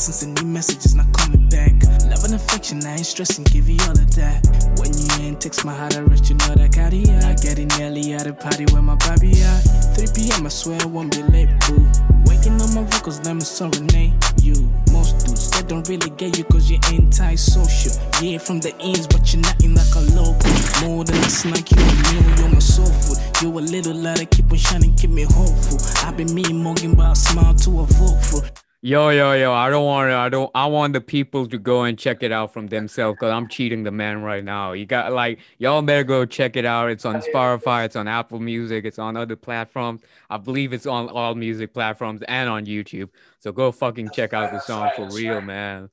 since 0.00 0.20
the 0.20 0.28
new 0.28 0.48
message 0.48 0.84
is 0.86 0.94
not 0.94 1.12
coming 1.12 1.46
back. 1.50 1.76
Love 2.08 2.24
and 2.24 2.34
affection, 2.34 2.80
I 2.86 2.96
ain't 2.96 3.04
stressing, 3.04 3.44
give 3.44 3.68
you 3.68 3.76
all 3.84 3.92
of 3.92 4.08
that. 4.16 4.40
When 4.80 4.96
you 4.96 5.28
ain't 5.28 5.40
text 5.42 5.64
my 5.64 5.74
heart, 5.74 5.94
I 5.94 6.00
rest, 6.00 6.30
you 6.30 6.36
know 6.36 6.54
that 6.56 6.72
cardiac. 6.72 7.42
Getting 7.42 7.70
early 7.84 8.14
at 8.14 8.24
the 8.24 8.32
party 8.32 8.64
where 8.72 8.80
my 8.80 8.96
baby 8.96 9.36
at. 9.44 9.60
3 9.92 10.08
p.m., 10.16 10.46
I 10.46 10.48
swear 10.48 10.80
I 10.80 10.86
won't 10.86 11.12
be 11.12 11.22
late, 11.28 11.52
boo. 11.68 11.84
Waking 12.24 12.56
on 12.64 12.72
my 12.72 12.82
vocals, 12.88 13.20
let 13.28 13.36
me 13.36 13.44
serenade 13.44 14.16
you. 14.40 14.56
Most 14.88 15.26
dudes, 15.26 15.50
they 15.52 15.68
don't 15.68 15.86
really 15.86 16.08
get 16.16 16.38
you 16.38 16.44
cause 16.44 16.70
you're 16.70 16.80
anti-social. 16.88 17.92
Yeah, 18.24 18.38
from 18.38 18.60
the 18.60 18.72
ends, 18.80 19.06
but 19.06 19.28
you're 19.28 19.44
nothing 19.44 19.76
like 19.76 19.92
a 20.00 20.04
local. 20.16 20.48
More 20.80 21.04
than 21.04 21.20
a 21.20 21.28
snack, 21.28 21.68
you're 21.68 21.84
a 21.84 21.92
meal, 22.08 22.24
you're 22.40 22.48
my 22.48 22.64
soul 22.64 22.88
food. 22.88 23.20
You're 23.44 23.52
a 23.52 23.68
little 23.68 23.94
light, 23.94 24.30
keep 24.30 24.50
on 24.50 24.56
shining, 24.56 24.96
keep 24.96 25.10
me 25.10 25.28
hopeful. 25.28 25.76
I've 26.08 26.16
been 26.16 26.32
me 26.32 26.48
mugging, 26.56 26.96
but 26.96 27.04
I 27.04 27.12
smile 27.12 27.52
to 27.52 27.80
a 27.80 27.86
for. 27.86 28.59
Yo, 28.82 29.10
yo, 29.10 29.34
yo! 29.34 29.52
I 29.52 29.68
don't 29.68 29.84
want. 29.84 30.08
to. 30.08 30.14
I 30.16 30.30
don't. 30.30 30.50
I 30.54 30.64
want 30.64 30.94
the 30.94 31.02
people 31.02 31.46
to 31.48 31.58
go 31.58 31.82
and 31.82 31.98
check 31.98 32.22
it 32.22 32.32
out 32.32 32.54
from 32.54 32.68
themselves 32.68 33.16
because 33.16 33.30
I'm 33.30 33.46
cheating 33.46 33.82
the 33.82 33.90
man 33.90 34.22
right 34.22 34.42
now. 34.42 34.72
You 34.72 34.86
got 34.86 35.12
like 35.12 35.40
y'all 35.58 35.82
better 35.82 36.02
go 36.02 36.24
check 36.24 36.56
it 36.56 36.64
out. 36.64 36.88
It's 36.88 37.04
on 37.04 37.16
oh, 37.16 37.20
Spotify. 37.20 37.84
It's 37.84 37.94
on 37.94 38.08
Apple 38.08 38.40
Music. 38.40 38.86
It's 38.86 38.98
on 38.98 39.18
other 39.18 39.36
platforms. 39.36 40.00
I 40.30 40.38
believe 40.38 40.72
it's 40.72 40.86
on 40.86 41.10
all 41.10 41.34
music 41.34 41.74
platforms 41.74 42.22
and 42.26 42.48
on 42.48 42.64
YouTube. 42.64 43.10
So 43.40 43.52
go 43.52 43.70
fucking 43.70 44.12
check 44.14 44.32
out 44.32 44.50
the 44.50 44.60
song 44.60 44.88
for 44.96 45.10
real, 45.10 45.42
man. 45.42 45.90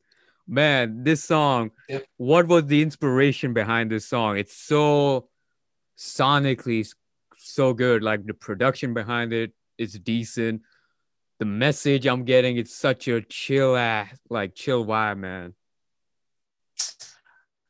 Man, 0.48 1.04
this 1.04 1.26
song. 1.26 1.72
What 2.16 2.48
was 2.48 2.68
the 2.68 2.82
inspiration 2.82 3.54
behind 3.54 3.92
this 3.92 4.06
song? 4.06 4.38
It's 4.38 4.56
so 4.56 5.28
sonically 5.98 6.88
so 7.38 7.74
good. 7.74 8.02
Like 8.02 8.26
the 8.26 8.34
production 8.34 8.94
behind 8.94 9.34
it 9.34 9.52
is 9.78 10.00
decent 10.00 10.62
the 11.40 11.46
message 11.46 12.06
I'm 12.08 12.24
getting 12.24 12.58
it's 12.58 12.76
such 12.76 13.08
a 13.08 13.22
chill 13.22 13.76
ass 13.76 14.18
like 14.30 14.56
chill 14.56 14.86
vibe, 14.86 15.20
man. 15.20 15.54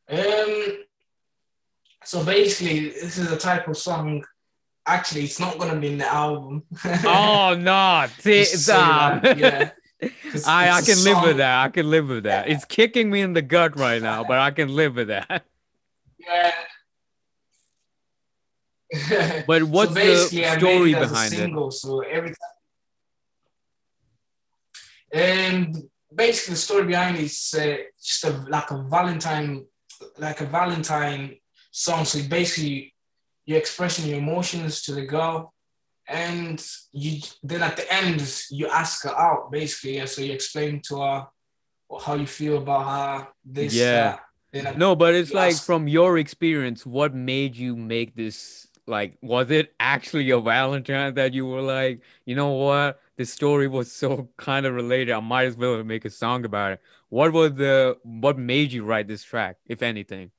Um, 0.09 0.77
so 2.03 2.23
basically, 2.23 2.89
this 2.89 3.17
is 3.17 3.31
a 3.31 3.37
type 3.37 3.67
of 3.67 3.77
song. 3.77 4.23
Actually, 4.85 5.25
it's 5.25 5.39
not 5.39 5.57
gonna 5.59 5.79
be 5.79 5.87
in 5.89 5.97
the 5.97 6.07
album. 6.07 6.63
Oh 7.05 7.55
no, 7.59 8.05
see, 8.19 8.39
Just 8.39 8.51
to 8.51 8.57
say 8.57 8.73
Sam. 8.73 9.19
that, 9.21 9.37
yeah. 9.37 9.71
I, 10.47 10.69
I 10.69 10.81
can 10.81 11.03
live 11.03 11.23
with 11.23 11.37
that. 11.37 11.65
I 11.65 11.69
can 11.69 11.89
live 11.89 12.07
with 12.07 12.23
that. 12.23 12.47
It's 12.49 12.65
kicking 12.65 13.09
me 13.09 13.21
in 13.21 13.33
the 13.33 13.41
gut 13.41 13.77
right 13.77 14.01
now, 14.01 14.23
but 14.23 14.39
I 14.39 14.51
can 14.51 14.75
live 14.75 14.95
with 14.95 15.07
that. 15.09 15.43
Yeah. 16.19 16.51
But 19.45 19.63
what's 19.63 19.93
the 19.93 20.01
I 20.45 20.55
made 20.55 20.59
story 20.59 20.91
it 20.91 20.97
a 20.97 20.99
behind 21.01 21.33
it? 21.33 21.37
single, 21.37 21.71
So 21.71 21.99
every 22.01 22.29
time. 22.29 22.35
And 25.11 25.75
basically, 26.13 26.53
the 26.53 26.59
story 26.59 26.85
behind 26.85 27.17
is 27.17 27.53
uh, 27.57 27.77
just 28.03 28.23
a, 28.25 28.31
like 28.49 28.71
a 28.71 28.83
Valentine, 28.83 29.65
like 30.17 30.41
a 30.41 30.45
Valentine 30.45 31.37
song. 31.71 32.05
So 32.05 32.19
basically, 32.27 32.93
you're 33.45 33.57
expressing 33.59 34.09
your 34.09 34.19
emotions 34.19 34.81
to 34.83 34.93
the 34.93 35.05
girl, 35.05 35.53
and 36.07 36.63
you 36.91 37.21
then 37.43 37.63
at 37.63 37.77
the 37.77 37.91
end 37.93 38.21
you 38.49 38.67
ask 38.67 39.03
her 39.03 39.15
out, 39.17 39.51
basically. 39.51 39.97
Yeah, 39.97 40.05
so 40.05 40.21
you 40.21 40.33
explain 40.33 40.81
to 40.89 41.01
her 41.01 41.27
how 42.05 42.15
you 42.15 42.27
feel 42.27 42.57
about 42.57 42.85
her. 42.85 43.27
This, 43.45 43.73
Yeah. 43.73 44.19
at 44.53 44.77
No, 44.77 44.95
but 44.95 45.13
it's 45.15 45.33
like 45.33 45.53
ask- 45.53 45.65
from 45.65 45.87
your 45.87 46.17
experience, 46.17 46.85
what 46.85 47.13
made 47.13 47.55
you 47.55 47.75
make 47.75 48.15
this? 48.15 48.66
Like, 48.87 49.17
was 49.21 49.51
it 49.51 49.73
actually 49.79 50.29
a 50.31 50.39
Valentine 50.39 51.13
that 51.15 51.33
you 51.33 51.45
were 51.45 51.61
like, 51.61 52.01
you 52.25 52.35
know 52.35 52.53
what? 52.53 53.01
This 53.17 53.33
story 53.33 53.67
was 53.67 53.91
so 53.91 54.29
kind 54.37 54.65
of 54.65 54.73
related. 54.73 55.11
I 55.11 55.19
might 55.19 55.45
as 55.45 55.57
well 55.57 55.83
make 55.83 56.05
a 56.05 56.09
song 56.09 56.45
about 56.45 56.73
it. 56.73 56.81
What 57.09 57.33
was 57.33 57.53
the 57.53 57.97
what 58.03 58.37
made 58.37 58.71
you 58.71 58.83
write 58.83 59.07
this 59.07 59.23
track, 59.23 59.57
if 59.65 59.81
anything? 59.81 60.31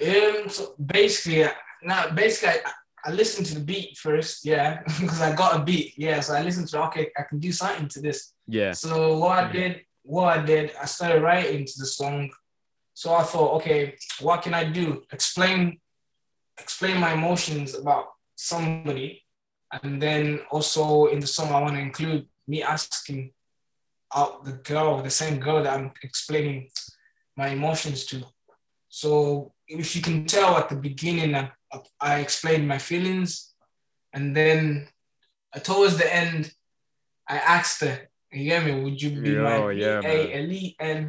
Um, 0.00 0.48
so 0.48 0.74
basically, 0.84 1.44
uh, 1.44 1.52
now 1.82 2.10
basically, 2.10 2.60
I, 2.60 2.72
I 3.04 3.12
listened 3.12 3.46
to 3.48 3.54
the 3.54 3.60
beat 3.60 3.98
first, 3.98 4.44
yeah, 4.44 4.82
because 5.00 5.20
I 5.20 5.34
got 5.34 5.60
a 5.60 5.64
beat, 5.64 5.94
yeah. 5.96 6.20
So 6.20 6.34
I 6.34 6.42
listened 6.42 6.68
to, 6.68 6.82
okay, 6.84 7.10
I 7.16 7.22
can 7.22 7.38
do 7.38 7.52
something 7.52 7.88
to 7.88 8.00
this. 8.00 8.32
Yeah. 8.46 8.72
So 8.72 9.18
what 9.18 9.38
I 9.38 9.52
did, 9.52 9.82
what 10.02 10.38
I 10.38 10.44
did, 10.44 10.72
I 10.80 10.86
started 10.86 11.22
writing 11.22 11.64
to 11.66 11.72
the 11.78 11.86
song. 11.86 12.30
So 12.94 13.14
I 13.14 13.22
thought, 13.22 13.54
okay, 13.56 13.96
what 14.20 14.42
can 14.42 14.54
I 14.54 14.64
do? 14.64 15.02
Explain, 15.12 15.80
explain 16.62 16.96
my 16.98 17.12
emotions 17.12 17.74
about 17.74 18.06
somebody, 18.36 19.22
and 19.72 20.00
then 20.00 20.40
also 20.50 21.06
in 21.06 21.20
the 21.20 21.26
song, 21.26 21.48
I 21.52 21.60
want 21.60 21.74
to 21.74 21.80
include 21.80 22.26
me 22.46 22.62
asking 22.62 23.32
out 24.14 24.44
the 24.44 24.52
girl, 24.52 25.02
the 25.02 25.10
same 25.10 25.38
girl 25.40 25.62
that 25.62 25.72
I'm 25.72 25.90
explaining 26.02 26.68
my 27.36 27.48
emotions 27.48 28.04
to. 28.06 28.22
So 28.88 29.52
if 29.66 29.96
you 29.96 30.02
can 30.02 30.26
tell 30.26 30.56
at 30.56 30.68
the 30.68 30.76
beginning, 30.76 31.34
I, 31.34 31.50
I 32.00 32.20
explained 32.20 32.68
my 32.68 32.78
feelings, 32.78 33.54
and 34.12 34.36
then 34.36 34.88
uh, 35.54 35.60
towards 35.60 35.96
the 35.96 36.14
end, 36.14 36.52
I 37.26 37.38
asked 37.38 37.80
her, 37.80 37.96
"You 38.30 38.44
get 38.44 38.64
me? 38.66 38.82
Would 38.82 39.00
you 39.00 39.10
be 39.22 39.36
Oh, 39.38 39.68
my 39.68 39.72
yeah, 39.72 40.00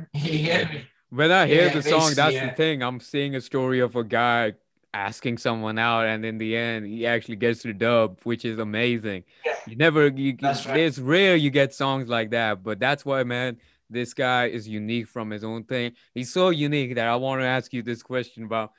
you 0.14 0.40
get 0.48 0.72
me? 0.72 0.88
When 1.10 1.32
I 1.32 1.46
hear 1.46 1.68
Yeah, 1.68 1.74
the 1.76 1.82
song, 1.84 2.14
that's 2.16 2.18
basically, 2.18 2.50
the 2.50 2.56
thing. 2.56 2.82
I'm 2.82 3.00
seeing 3.00 3.36
a 3.36 3.42
story 3.42 3.80
of 3.82 3.96
a 3.96 4.04
guy 4.04 4.54
asking 4.94 5.38
someone 5.38 5.80
out, 5.80 6.06
and 6.06 6.24
in 6.26 6.38
the 6.38 6.56
end, 6.56 6.86
he 6.86 7.06
actually 7.06 7.36
gets 7.36 7.64
the 7.64 7.74
dub, 7.74 8.20
which 8.24 8.46
is 8.46 8.60
amazing. 8.60 9.24
Yeah. 9.46 9.56
You 9.68 9.76
never, 9.76 10.08
you, 10.08 10.38
right. 10.42 10.66
it's 10.78 11.00
rare 11.00 11.36
you 11.36 11.50
get 11.50 11.74
songs 11.74 12.10
like 12.10 12.32
that, 12.32 12.64
but 12.64 12.80
that's 12.80 13.06
why, 13.06 13.24
man, 13.24 13.58
this 13.90 14.14
guy 14.14 14.48
is 14.48 14.68
unique 14.68 15.08
from 15.08 15.30
his 15.30 15.44
own 15.44 15.64
thing. 15.64 15.94
He's 16.14 16.32
so 16.32 16.50
unique 16.50 16.96
that 16.96 17.08
I 17.08 17.16
want 17.16 17.42
to 17.42 17.46
ask 17.46 17.74
you 17.74 17.82
this 17.82 18.04
question 18.04 18.44
about 18.44 18.72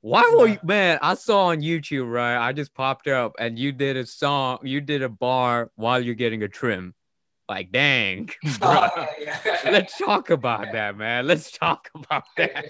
why 0.00 0.30
were 0.36 0.48
you, 0.48 0.58
man? 0.62 0.98
I 1.00 1.14
saw 1.14 1.46
on 1.46 1.62
YouTube, 1.62 2.12
right? 2.12 2.36
I 2.36 2.52
just 2.52 2.74
popped 2.74 3.08
up, 3.08 3.36
and 3.38 3.58
you 3.58 3.72
did 3.72 3.96
a 3.96 4.04
song, 4.04 4.58
you 4.62 4.82
did 4.82 5.02
a 5.02 5.08
bar 5.08 5.70
while 5.76 5.98
you're 5.98 6.14
getting 6.14 6.42
a 6.42 6.48
trim. 6.48 6.94
Like, 7.48 7.72
dang, 7.72 8.28
oh, 8.46 8.58
bro. 8.60 8.88
Oh, 8.96 9.06
yeah. 9.18 9.60
Let's 9.64 9.96
talk 9.96 10.28
about 10.28 10.66
that, 10.72 10.98
man. 10.98 11.26
Let's 11.26 11.50
talk 11.50 11.88
about 11.94 12.24
that. 12.36 12.66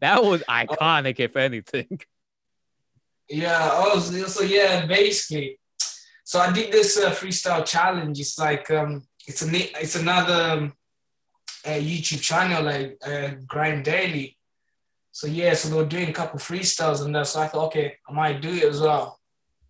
That 0.00 0.22
was 0.22 0.42
iconic, 0.48 1.20
if 1.20 1.36
anything. 1.36 2.00
Yeah. 3.28 3.70
Oh, 3.72 3.98
so, 3.98 4.24
so 4.26 4.44
yeah, 4.44 4.86
basically. 4.86 5.58
So 6.22 6.38
I 6.38 6.52
did 6.52 6.70
this 6.70 6.96
uh, 6.96 7.10
freestyle 7.10 7.66
challenge. 7.66 8.20
It's 8.20 8.38
like 8.38 8.70
um, 8.70 9.02
it's 9.26 9.42
a 9.42 9.80
it's 9.80 9.96
another 9.96 10.52
um, 10.52 10.72
uh, 11.64 11.70
YouTube 11.70 12.20
channel 12.20 12.62
like 12.62 12.98
uh, 13.04 13.30
Grime 13.46 13.82
Daily. 13.82 14.36
So 15.10 15.26
yeah, 15.26 15.54
so 15.54 15.68
they 15.68 15.76
were 15.76 15.86
doing 15.86 16.10
a 16.10 16.12
couple 16.12 16.38
freestyles 16.38 17.04
and 17.04 17.14
that. 17.14 17.26
So 17.26 17.40
I 17.40 17.48
thought, 17.48 17.66
okay, 17.66 17.96
I 18.08 18.12
might 18.12 18.40
do 18.40 18.50
it 18.50 18.64
as 18.64 18.80
well. 18.80 19.18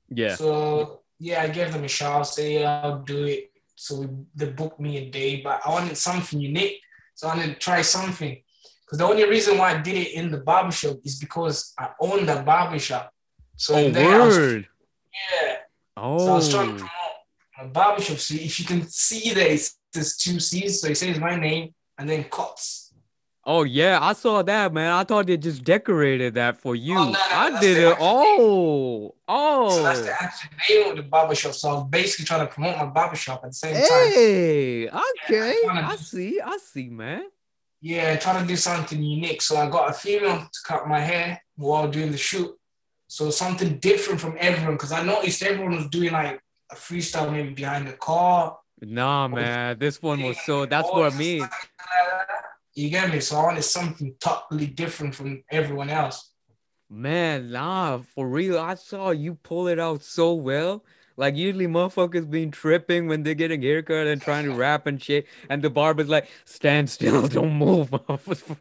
Yeah. 0.08 0.34
So 0.34 1.00
yeah, 1.18 1.42
I 1.42 1.48
gave 1.48 1.72
them 1.72 1.84
a 1.84 1.88
shot. 1.88 2.24
Say 2.24 2.60
yeah, 2.60 2.80
I'll 2.82 3.02
do 3.02 3.24
it. 3.24 3.52
So 3.74 4.00
we, 4.00 4.08
they 4.34 4.46
booked 4.46 4.80
me 4.80 4.98
a 4.98 5.10
day, 5.10 5.40
but 5.42 5.60
I 5.64 5.70
wanted 5.70 5.96
something 5.96 6.40
unique. 6.40 6.80
So 7.14 7.28
I 7.28 7.36
wanted 7.36 7.54
to 7.54 7.58
try 7.58 7.82
something. 7.82 8.42
Because 8.86 8.98
the 8.98 9.04
only 9.04 9.28
reason 9.28 9.58
why 9.58 9.72
I 9.74 9.78
did 9.82 9.96
it 9.96 10.12
in 10.14 10.30
the 10.30 10.38
barbershop 10.38 10.98
is 11.04 11.18
because 11.18 11.74
I 11.78 11.88
own 12.00 12.24
the 12.24 12.36
barbershop. 12.42 13.12
So 13.56 13.74
Oh, 13.74 13.78
I 13.78 14.18
was- 14.24 14.36
word. 14.38 14.68
yeah. 15.32 15.56
So 15.96 16.02
I 16.02 16.34
was 16.34 16.48
trying 16.50 16.68
to 16.78 16.84
Oh, 16.84 16.86
promote 16.86 16.92
my 17.58 17.64
barbershop. 17.66 18.18
So 18.18 18.34
if 18.34 18.60
you 18.60 18.66
can 18.66 18.86
see 18.88 19.32
there, 19.34 19.48
it's 19.48 19.76
there's 19.92 20.16
two 20.16 20.38
C's. 20.38 20.80
So 20.80 20.88
it 20.88 20.96
says 20.98 21.18
my 21.18 21.34
name 21.36 21.74
and 21.98 22.08
then 22.08 22.24
cuts. 22.24 22.92
oh 23.44 23.62
yeah, 23.62 23.98
I 24.02 24.12
saw 24.12 24.42
that, 24.42 24.72
man. 24.72 24.92
I 24.92 25.04
thought 25.04 25.26
they 25.26 25.36
just 25.36 25.64
decorated 25.64 26.34
that 26.34 26.60
for 26.60 26.70
oh, 26.70 26.72
you. 26.74 26.94
no, 26.94 27.10
no, 27.12 27.18
I 27.32 27.58
did 27.60 27.78
it. 27.78 27.92
actual 27.92 29.16
Oh, 29.28 29.70
So 29.70 29.82
that's 29.82 30.00
oh. 30.00 30.02
the 30.02 30.22
actual 30.22 30.50
name 30.68 30.90
of 30.90 30.96
the 30.98 31.02
barbershop. 31.02 31.54
So 31.54 31.70
I 31.70 31.72
was 31.74 31.84
basically 31.90 32.26
trying 32.26 32.46
to 32.46 32.52
promote 32.52 32.76
my 32.76 32.86
barbershop 32.86 33.42
at 33.42 33.50
the 33.50 33.54
same 33.54 33.74
time. 33.74 33.84
Hey, 34.12 34.88
okay. 34.88 35.56
wanna 35.64 35.88
I 35.90 35.96
see. 35.96 36.40
I 36.40 36.58
see, 36.58 36.88
man. 36.90 37.24
Yeah, 37.80 38.16
trying 38.16 38.42
to 38.42 38.48
do 38.48 38.56
something 38.56 39.02
unique. 39.02 39.42
So 39.42 39.56
I 39.56 39.68
got 39.68 39.90
a 39.90 39.92
female 39.92 40.38
to 40.38 40.60
cut 40.66 40.88
my 40.88 41.00
hair 41.00 41.40
while 41.56 41.88
doing 41.88 42.10
the 42.10 42.18
shoot. 42.18 42.50
So 43.08 43.30
something 43.30 43.78
different 43.78 44.20
from 44.20 44.36
everyone 44.38 44.74
because 44.74 44.92
I 44.92 45.02
noticed 45.02 45.42
everyone 45.42 45.76
was 45.76 45.88
doing 45.88 46.12
like 46.12 46.40
a 46.72 46.74
freestyle 46.74 47.30
maybe 47.30 47.50
behind 47.50 47.86
the 47.86 47.92
car. 47.92 48.58
Nah, 48.80 49.28
man. 49.28 49.78
This 49.78 50.02
one 50.02 50.22
was 50.22 50.38
so. 50.44 50.66
That's 50.66 50.88
what 50.88 51.12
I 51.12 51.16
mean. 51.16 51.40
like. 51.40 51.50
You 52.74 52.90
get 52.90 53.10
me? 53.10 53.20
So 53.20 53.36
I 53.36 53.44
wanted 53.44 53.62
something 53.62 54.14
totally 54.20 54.66
different 54.66 55.14
from 55.14 55.42
everyone 55.50 55.88
else. 55.88 56.32
Man, 56.90 57.50
nah, 57.50 57.98
for 57.98 58.28
real. 58.28 58.58
I 58.58 58.74
saw 58.74 59.10
you 59.10 59.34
pull 59.34 59.68
it 59.68 59.78
out 59.78 60.02
so 60.02 60.34
well. 60.34 60.84
Like 61.16 61.36
usually 61.36 61.66
motherfuckers 61.66 62.30
been 62.30 62.50
tripping 62.50 63.08
when 63.08 63.22
they're 63.22 63.34
getting 63.34 63.62
haircut 63.62 64.06
and 64.06 64.20
trying 64.20 64.44
to 64.44 64.52
rap 64.52 64.86
and 64.86 65.02
shit, 65.02 65.26
and 65.48 65.62
the 65.62 65.70
barber's 65.70 66.08
like, 66.08 66.28
stand 66.44 66.90
still, 66.90 67.26
don't 67.28 67.54
move, 67.54 67.88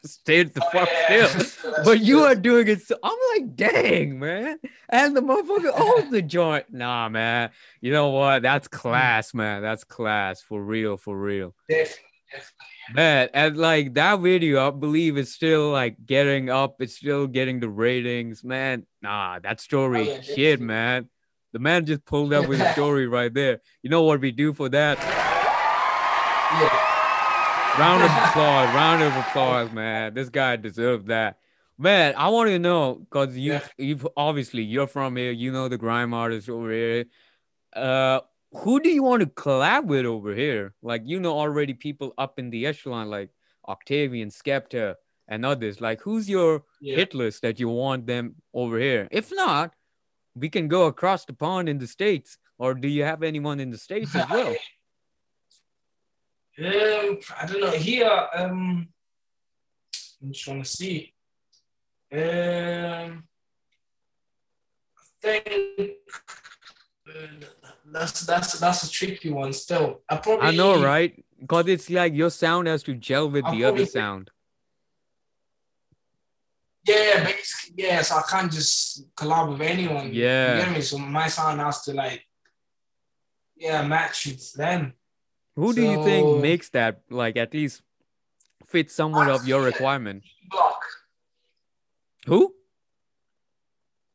stay 0.05 0.43
the 0.43 0.61
oh, 0.63 0.69
fuck 0.71 0.89
yeah. 1.09 1.27
still. 1.27 1.73
But 1.83 2.01
you 2.01 2.21
are 2.21 2.35
doing 2.35 2.67
it. 2.67 2.81
So, 2.83 2.95
I'm 3.03 3.17
like, 3.33 3.55
dang, 3.55 4.19
man. 4.19 4.59
And 4.89 5.15
the 5.15 5.21
motherfucker 5.21 5.71
owns 5.77 6.09
the 6.09 6.21
joint. 6.21 6.71
Nah, 6.71 7.09
man. 7.09 7.49
You 7.81 7.91
know 7.91 8.09
what? 8.09 8.43
That's 8.43 8.67
class, 8.67 9.33
man. 9.33 9.61
That's 9.61 9.83
class 9.83 10.41
for 10.41 10.63
real, 10.63 10.95
for 10.95 11.17
real. 11.17 11.53
Definitely, 11.67 12.03
definitely. 12.31 12.65
Man, 12.93 13.29
and 13.33 13.57
like 13.57 13.95
that 13.95 14.19
video, 14.19 14.67
I 14.67 14.71
believe 14.71 15.17
is 15.17 15.33
still 15.33 15.71
like 15.71 15.97
getting 16.05 16.49
up. 16.49 16.75
It's 16.79 16.95
still 16.95 17.27
getting 17.27 17.59
the 17.59 17.69
ratings, 17.69 18.43
man. 18.43 18.85
Nah, 19.01 19.39
that 19.39 19.59
story, 19.59 20.09
Oh, 20.09 20.13
yeah, 20.13 20.21
shit, 20.21 20.61
man. 20.61 21.09
The 21.55 21.59
man 21.59 21.85
just 21.85 22.03
pulled 22.03 22.33
up 22.33 22.49
with 22.49 22.59
a 22.59 22.69
story 22.77 23.07
right 23.07 23.33
there. 23.33 23.61
You 23.81 23.89
know 23.89 24.01
what 24.03 24.19
we 24.19 24.31
do 24.33 24.51
for 24.51 24.67
that? 24.67 24.97
Yeah. 26.59 27.79
Round 27.79 28.03
of 28.03 28.09
applause, 28.27 28.75
round 28.75 29.01
of 29.01 29.15
applause, 29.15 29.71
man. 29.71 30.13
This 30.13 30.27
guy 30.27 30.57
deserves 30.57 31.05
that. 31.05 31.37
Man, 31.77 32.13
I 32.17 32.27
want 32.27 32.49
to 32.49 32.59
know 32.59 32.95
because 32.95 33.37
you, 33.37 33.53
Yeah. 33.53 33.61
you've 33.77 34.05
obviously 34.17 34.63
you're 34.63 34.87
from 34.87 35.15
here. 35.15 35.31
You 35.31 35.53
know 35.53 35.69
the 35.69 35.77
grime 35.77 36.13
artists 36.13 36.49
over 36.49 36.69
here. 36.71 37.05
Uh, 37.73 38.19
who 38.51 38.81
do 38.81 38.89
you 38.89 39.03
want 39.03 39.21
to 39.21 39.27
collab 39.27 39.85
with 39.85 40.05
over 40.05 40.33
here? 40.33 40.73
Like 40.81 41.03
you 41.05 41.21
know 41.21 41.37
already 41.39 41.73
people 41.73 42.13
up 42.17 42.37
in 42.39 42.49
the 42.49 42.65
echelon, 42.65 43.09
like 43.09 43.29
Octavian, 43.67 44.29
Skepta, 44.29 44.95
and 45.29 45.45
others. 45.45 45.79
Like 45.79 46.01
who's 46.01 46.29
your 46.29 46.63
Yeah. 46.81 46.95
hit 46.97 47.13
list 47.13 47.43
that 47.43 47.59
you 47.61 47.69
want 47.69 48.07
them 48.07 48.35
over 48.53 48.77
here? 48.79 49.07
If 49.11 49.31
not, 49.33 49.73
we 50.35 50.49
can 50.49 50.67
go 50.67 50.87
across 50.87 51.25
the 51.25 51.33
pond 51.33 51.69
in 51.69 51.77
the 51.77 51.87
states. 51.87 52.37
Or 52.57 52.73
do 52.73 52.87
you 52.87 53.03
have 53.03 53.23
anyone 53.23 53.59
in 53.59 53.69
the 53.71 53.77
states 53.77 54.15
as 54.15 54.29
well? 54.29 54.55
Um, 56.57 57.19
I 57.37 57.45
don't 57.47 57.59
know. 57.59 57.71
Here, 57.71 58.27
um, 58.33 58.87
I'm 60.23 60.31
just 60.31 60.45
trying 60.45 60.63
to 60.63 60.69
see. 60.69 61.13
Um, 62.13 63.25
I 64.97 65.03
think 65.21 65.91
uh, 67.09 67.45
that's 67.91 68.21
that's 68.21 68.57
that's 68.59 68.83
a 68.83 68.89
tricky 68.89 69.31
one. 69.31 69.51
Still, 69.51 70.01
I 70.09 70.15
probably 70.15 70.47
I 70.47 70.51
know, 70.51 70.81
right? 70.81 71.21
Because 71.39 71.67
it's 71.67 71.89
like 71.89 72.13
your 72.13 72.29
sound 72.29 72.67
has 72.67 72.83
to 72.83 72.93
gel 72.93 73.29
with 73.29 73.43
I'll 73.43 73.53
the 73.53 73.65
other 73.65 73.85
sound. 73.85 74.31
Yeah, 76.87 77.23
basically, 77.25 77.64
yeah. 77.75 78.01
So 78.01 78.15
I 78.17 78.23
can't 78.29 78.51
just 78.51 79.13
collab 79.15 79.51
with 79.51 79.61
anyone. 79.61 80.09
Yeah. 80.13 80.57
you 80.57 80.65
get 80.65 80.73
me. 80.73 80.81
So 80.81 80.97
my 80.97 81.27
sound 81.27 81.59
has 81.61 81.81
to 81.83 81.93
like, 81.93 82.25
yeah, 83.55 83.85
match 83.85 84.25
with 84.25 84.53
them. 84.53 84.93
Who 85.55 85.73
do 85.73 85.81
you 85.81 86.03
think 86.03 86.41
makes 86.41 86.69
that 86.69 87.01
like 87.09 87.37
at 87.37 87.53
least 87.53 87.81
fit 88.65 88.91
somewhat 88.91 89.29
of 89.29 89.47
your 89.47 89.61
requirement? 89.61 90.23
Block, 90.49 90.81
Who? 92.27 92.53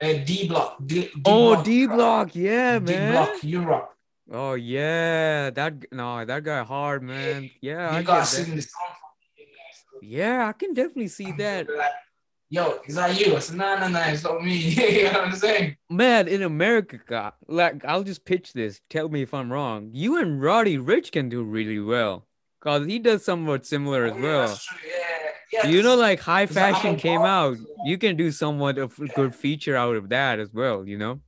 uh, 0.02 0.12
D 0.24 0.48
block, 0.48 0.76
D, 0.84 1.10
D 1.14 1.22
Oh, 1.26 1.62
D 1.62 1.86
Block, 1.86 2.34
yeah, 2.34 2.78
D 2.78 2.84
man. 2.84 3.08
D 3.08 3.12
block, 3.12 3.44
Europe. 3.44 3.96
Oh 4.32 4.54
yeah, 4.54 5.50
that 5.50 5.92
no, 5.92 6.24
that 6.24 6.44
guy 6.44 6.62
hard, 6.62 7.02
man. 7.02 7.50
Yeah, 7.60 7.90
I 7.90 7.98
you 8.00 8.06
gotta 8.06 8.26
sing 8.26 8.54
the 8.54 8.62
song. 8.62 8.94
Yeah, 10.02 10.46
I 10.48 10.52
can 10.52 10.72
definitely 10.72 11.08
see 11.08 11.32
that. 11.32 11.66
Yo, 12.52 12.80
is 12.84 12.96
that 12.96 13.18
you? 13.18 13.36
I 13.36 13.38
said, 13.38 13.56
no, 13.56 13.78
no, 13.78 13.86
no, 13.86 14.00
it's 14.00 14.24
not 14.24 14.42
me. 14.42 14.56
you 14.98 15.04
know 15.04 15.12
what 15.12 15.24
I'm 15.28 15.36
saying? 15.36 15.76
Man, 15.88 16.26
in 16.26 16.42
America, 16.42 17.32
like 17.46 17.84
I'll 17.84 18.02
just 18.02 18.24
pitch 18.24 18.52
this. 18.52 18.80
Tell 18.90 19.08
me 19.08 19.22
if 19.22 19.32
I'm 19.32 19.52
wrong. 19.52 19.90
You 19.92 20.18
and 20.18 20.42
Roddy 20.42 20.76
Ricch 20.76 21.12
can 21.12 21.28
do 21.28 21.44
really 21.44 21.78
well. 21.78 22.26
Cause 22.60 22.86
he 22.86 22.98
does 22.98 23.24
somewhat 23.24 23.64
similar 23.64 24.04
as 24.04 24.12
Oh, 24.12 24.16
yeah, 24.16 24.22
well. 24.22 24.46
that's 24.48 24.66
true, 24.66 24.78
Yeah, 24.90 25.62
yeah. 25.64 25.70
You 25.70 25.82
know, 25.82 25.94
like 25.94 26.18
high 26.20 26.46
fashion 26.46 26.96
came 26.96 27.20
out. 27.20 27.56
You 27.86 27.96
can 27.96 28.16
do 28.16 28.32
somewhat 28.32 28.78
of 28.78 28.98
a 28.98 29.06
good 29.06 29.34
feature 29.34 29.76
out 29.76 29.94
of 29.94 30.08
that 30.08 30.40
as 30.40 30.52
well, 30.52 30.86
you 30.86 30.98
know? 30.98 31.20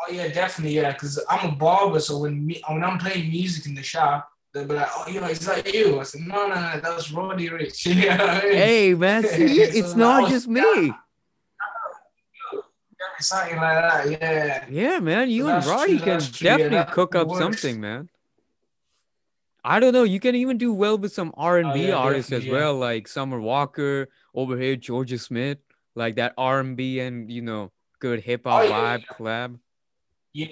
Oh 0.00 0.12
yeah, 0.12 0.28
definitely, 0.28 0.74
yeah. 0.74 0.92
Because 0.92 1.24
I'm 1.30 1.50
a 1.50 1.52
barber, 1.52 2.00
so 2.00 2.18
when 2.18 2.44
me 2.44 2.60
when 2.68 2.82
I'm 2.82 2.98
playing 2.98 3.30
music 3.30 3.66
in 3.66 3.74
the 3.74 3.82
shop, 3.84 4.28
they'll 4.54 4.66
be 4.66 4.74
like, 4.74 4.88
"Oh, 4.96 5.08
yo, 5.10 5.22
is 5.26 5.40
that 5.46 5.74
you?" 5.74 6.00
I 6.00 6.04
said, 6.04 6.22
"No, 6.22 6.46
no, 6.48 6.54
no, 6.54 6.80
that's 6.80 7.10
Roddy 7.12 7.48
Ricch." 7.50 7.84
you 7.94 8.08
know 8.08 8.24
I 8.24 8.42
mean? 8.44 8.52
Hey 8.54 8.94
man, 8.94 9.22
see, 9.28 9.60
it's 9.60 9.94
now 9.94 10.20
not 10.20 10.24
it's- 10.24 10.32
just 10.32 10.48
me. 10.48 10.92
Something 13.20 13.56
like 13.56 13.60
that, 13.60 14.10
yeah. 14.10 14.66
Yeah, 14.68 14.98
man, 14.98 15.30
you 15.30 15.48
and 15.48 15.64
Roddy 15.64 15.98
true, 15.98 16.04
can 16.04 16.20
yeah, 16.20 16.28
definitely 16.40 16.76
that 16.78 16.92
cook 16.92 17.14
up 17.14 17.28
works. 17.28 17.38
something, 17.38 17.80
man. 17.80 18.08
I 19.64 19.78
don't 19.80 19.92
know. 19.92 20.02
You 20.02 20.18
can 20.20 20.34
even 20.34 20.58
do 20.58 20.72
well 20.74 20.98
with 20.98 21.12
some 21.12 21.32
R 21.36 21.58
and 21.58 21.72
B 21.72 21.90
Oh, 21.92 21.96
artists 21.98 22.32
as 22.32 22.44
yeah. 22.44 22.52
well, 22.52 22.74
like 22.74 23.06
Summer 23.08 23.40
Walker 23.40 24.08
over 24.34 24.58
here, 24.58 24.76
Jorja 24.76 25.18
Smith, 25.20 25.58
like 25.94 26.16
that 26.16 26.34
R 26.36 26.60
and 26.60 26.76
B 26.76 26.98
and 27.00 27.30
you 27.30 27.40
know 27.40 27.70
good 28.00 28.20
hip 28.20 28.42
hop 28.46 28.62
Oh, 28.62 28.64
yeah, 28.64 28.98
vibe 28.98 29.04
collab. 29.06 29.58
Yeah, 30.32 30.48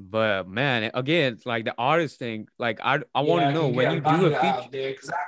But 0.00 0.48
man, 0.48 0.90
again, 0.94 1.34
it's 1.34 1.44
like 1.46 1.66
the 1.66 1.74
artist 1.76 2.18
thing. 2.18 2.48
Like 2.58 2.80
I, 2.82 3.00
I 3.14 3.20
want 3.20 3.44
to 3.44 3.52
know 3.52 3.68
when 3.68 3.90
you 3.90 4.00
do 4.00 4.26
a 4.26 4.30
feature. 4.30 5.04
I- 5.12 5.26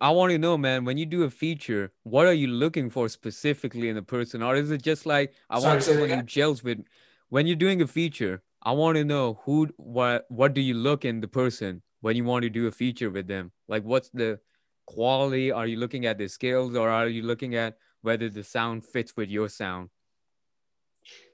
I 0.00 0.10
want 0.10 0.32
to 0.32 0.38
know, 0.38 0.58
man, 0.58 0.84
when 0.84 0.98
you 0.98 1.06
do 1.06 1.22
a 1.22 1.30
feature, 1.30 1.92
what 2.02 2.26
are 2.26 2.32
you 2.32 2.48
looking 2.48 2.90
for 2.90 3.08
specifically 3.08 3.88
in 3.88 3.94
the 3.96 4.02
person? 4.02 4.42
Or 4.42 4.56
is 4.56 4.70
it 4.70 4.82
just 4.82 5.06
like 5.06 5.34
I 5.50 5.58
Sorry, 5.58 5.70
want 5.74 5.84
someone 5.84 6.10
who 6.10 6.22
gels 6.22 6.62
with 6.64 6.84
when 7.28 7.46
you're 7.46 7.56
doing 7.56 7.80
a 7.82 7.86
feature, 7.86 8.42
I 8.62 8.72
want 8.72 8.96
to 8.96 9.04
know 9.04 9.40
who 9.44 9.68
what 9.76 10.26
what 10.30 10.54
do 10.54 10.60
you 10.60 10.74
look 10.74 11.04
in 11.04 11.20
the 11.20 11.28
person 11.28 11.82
when 12.00 12.16
you 12.16 12.24
want 12.24 12.42
to 12.42 12.50
do 12.50 12.66
a 12.66 12.72
feature 12.72 13.10
with 13.10 13.28
them? 13.28 13.52
Like 13.68 13.84
what's 13.84 14.10
the 14.10 14.40
quality? 14.86 15.52
Are 15.52 15.66
you 15.66 15.76
looking 15.78 16.06
at 16.06 16.18
the 16.18 16.28
skills 16.28 16.74
or 16.76 16.88
are 16.88 17.08
you 17.08 17.22
looking 17.22 17.54
at 17.54 17.78
whether 18.02 18.28
the 18.28 18.44
sound 18.44 18.84
fits 18.84 19.16
with 19.16 19.30
your 19.30 19.48
sound? 19.48 19.90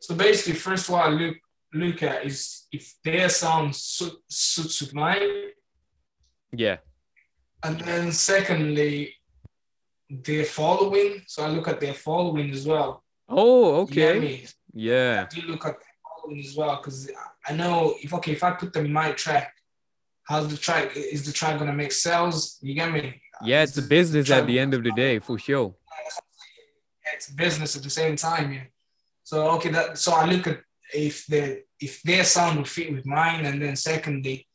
So 0.01 0.15
basically, 0.15 0.55
first 0.55 0.89
what 0.91 1.07
I 1.07 1.09
look 1.09 1.37
look 1.73 2.03
at 2.03 2.25
is 2.25 2.67
if 2.71 2.95
their 3.05 3.29
sound 3.29 3.75
su- 3.75 4.19
suits 4.29 4.81
with 4.81 4.95
mine, 4.95 5.51
Yeah. 6.53 6.77
and 7.65 7.81
then 7.81 8.13
secondly, 8.13 9.15
their 10.09 10.45
following. 10.45 11.23
So 11.27 11.45
I 11.45 11.49
look 11.49 11.67
at 11.69 11.81
their 11.81 11.95
following 11.95 12.51
as 12.51 12.67
well. 12.67 13.03
Oh, 13.29 13.75
You 13.77 13.83
okay. 14.09 14.19
me? 14.21 14.47
Yeah. 14.73 15.27
I 15.31 15.35
do 15.35 15.43
look 15.49 15.65
at 15.65 15.73
their 15.81 15.95
following 16.05 16.41
as 16.47 16.55
well 16.57 16.77
because 16.77 17.11
I 17.49 17.53
know 17.55 17.95
if 18.01 18.13
okay, 18.15 18.33
if 18.33 18.45
I 18.45 18.53
put 18.53 18.73
them 18.73 18.85
in 18.87 18.93
my 18.93 19.13
track, 19.13 19.53
how's 20.25 20.49
the 20.49 20.57
track? 20.57 20.97
Is 20.97 21.25
the 21.27 21.33
track 21.33 21.59
gonna 21.59 21.73
make 21.73 21.93
sales? 21.93 22.59
You 22.63 22.75
get 22.75 22.93
me? 22.93 23.21
Yeah, 23.43 23.63
it's 23.65 23.77
a 23.77 23.81
the 23.81 23.89
business 23.89 24.31
at 24.31 24.47
the 24.47 24.59
end 24.59 24.75
of 24.75 24.85
the 24.85 24.93
day, 24.93 25.19
for 25.19 25.39
sure. 25.39 25.75
yeah, 27.05 27.13
it's 27.15 27.31
business 27.31 27.75
at 27.77 27.83
the 27.83 27.91
same 27.91 28.15
time, 28.17 28.53
yeah. 28.53 28.65
So 29.25 29.51
okay, 29.53 29.71
that 29.71 29.99
so 29.99 30.13
I 30.13 30.27
look 30.27 30.47
at 30.47 30.61
if 30.93 31.27
the 31.27 31.63
if 31.81 32.03
their 32.03 32.25
sound 32.25 32.59
will 32.59 32.65
fit 32.67 32.93
with 32.93 33.07
mine, 33.07 33.45
and 33.47 33.61
then 33.61 33.77
secondly, 33.77 34.47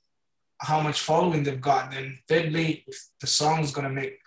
how 0.60 0.80
much 0.82 1.02
following 1.02 1.44
they've 1.44 1.60
got. 1.60 1.92
Then 1.92 2.20
thirdly, 2.28 2.84
if 2.88 2.98
the 3.20 3.28
song's 3.28 3.72
gonna 3.72 3.90
make 3.90 4.20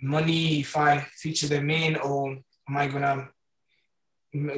money, 0.00 0.60
if 0.60 0.76
I 0.76 1.00
feature 1.22 1.46
them 1.46 1.70
in, 1.70 1.96
or 1.96 2.30
am 2.68 2.76
I 2.76 2.88
gonna 2.88 3.28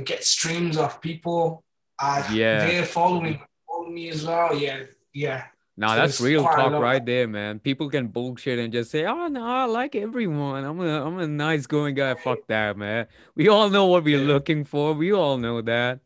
get 0.05 0.25
streams 0.25 0.77
of 0.77 1.01
people? 1.01 1.65
Uh, 1.99 2.23
Yeah. 2.33 2.67
they're 2.67 2.87
following 2.87 3.41
follow 3.67 3.89
me 3.91 4.09
as 4.09 4.25
well. 4.25 4.57
Yeah, 4.57 4.85
yeah. 5.13 5.47
Now 5.77 5.89
So 5.89 5.97
that's 5.97 6.21
real 6.21 6.43
talk 6.45 6.73
right 6.73 7.05
there, 7.05 7.27
man. 7.27 7.59
People 7.59 7.91
can 7.91 8.07
bullshit 8.07 8.61
and 8.61 8.73
just 8.73 8.91
say, 8.93 9.07
"Oh 9.07 9.27
no, 9.27 9.45
I 9.45 9.65
like 9.65 9.97
everyone. 9.97 10.65
I'm 10.65 10.81
a 10.81 11.05
I'm 11.05 11.19
a 11.19 11.27
nice 11.27 11.67
going 11.67 11.97
guy." 11.97 12.15
Fuck 12.15 12.47
that, 12.47 12.77
man. 12.77 13.07
We 13.35 13.49
all 13.49 13.69
know 13.71 13.87
what 13.87 14.05
we're 14.05 14.21
Yeah. 14.21 14.27
looking 14.35 14.65
for. 14.65 14.93
We 14.93 15.13
all 15.13 15.37
know 15.37 15.61
that. 15.63 15.99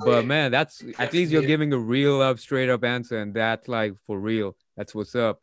Oh, 0.00 0.04
But 0.06 0.20
yeah. 0.22 0.26
man, 0.26 0.50
that's 0.50 0.82
at 0.98 1.12
least 1.12 1.30
you're 1.30 1.42
Yeah. 1.42 1.48
giving 1.48 1.72
a 1.74 1.78
real 1.78 2.22
up, 2.22 2.38
straight 2.38 2.70
up 2.70 2.84
answer, 2.84 3.18
and 3.18 3.34
that's 3.34 3.68
like 3.68 3.94
for 4.06 4.18
real. 4.18 4.56
That's 4.76 4.94
what's 4.94 5.14
up. 5.14 5.42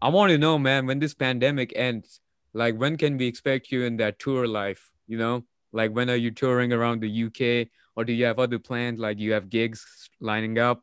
I 0.00 0.08
want 0.08 0.30
to 0.30 0.38
know, 0.38 0.58
man, 0.58 0.86
when 0.86 1.00
this 1.00 1.12
pandemic 1.12 1.74
ends, 1.76 2.20
like 2.54 2.76
when 2.76 2.96
can 2.96 3.18
we 3.18 3.26
expect 3.26 3.70
you 3.70 3.82
in 3.82 3.98
that 3.98 4.18
tour 4.18 4.46
life? 4.48 4.90
You 5.06 5.18
know, 5.18 5.44
like 5.72 5.92
when 5.92 6.08
are 6.08 6.16
you 6.16 6.30
touring 6.30 6.72
around 6.72 7.00
the 7.02 7.10
UK, 7.10 7.68
or 7.94 8.04
do 8.06 8.14
you 8.14 8.24
have 8.24 8.38
other 8.38 8.58
plans? 8.58 8.98
Like 8.98 9.18
you 9.18 9.32
have 9.32 9.50
gigs 9.50 10.08
lining 10.18 10.58
up? 10.58 10.82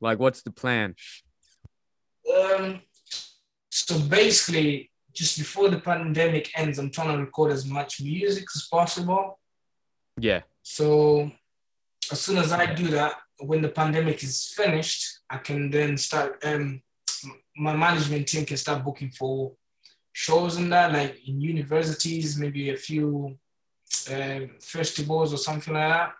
Like 0.00 0.18
what's 0.18 0.42
the 0.42 0.50
plan? 0.50 0.96
Um, 2.34 2.80
so 3.70 3.98
basically, 3.98 4.90
just 5.12 5.38
before 5.38 5.68
the 5.68 5.80
pandemic 5.80 6.50
ends, 6.58 6.78
I'm 6.78 6.90
trying 6.90 7.16
to 7.16 7.24
record 7.24 7.52
as 7.52 7.64
much 7.64 8.00
music 8.00 8.44
as 8.54 8.68
possible. 8.70 9.38
Yeah. 10.18 10.42
So 10.62 11.30
as 12.10 12.20
soon 12.20 12.38
as 12.38 12.52
I 12.52 12.74
do 12.74 12.88
that, 12.88 13.14
when 13.38 13.62
the 13.62 13.68
pandemic 13.68 14.22
is 14.22 14.52
finished, 14.56 15.20
I 15.28 15.38
can 15.38 15.70
then 15.70 15.96
start. 15.96 16.44
Um, 16.44 16.82
my 17.56 17.74
management 17.74 18.26
team 18.28 18.44
can 18.44 18.56
start 18.56 18.84
booking 18.84 19.10
for 19.10 19.52
shows 20.12 20.56
and 20.56 20.72
that, 20.72 20.92
like 20.92 21.28
in 21.28 21.40
universities, 21.40 22.38
maybe 22.38 22.70
a 22.70 22.76
few 22.76 23.38
um 24.12 24.50
festivals 24.60 25.32
or 25.32 25.36
something 25.36 25.74
like 25.74 25.88
that, 25.88 26.12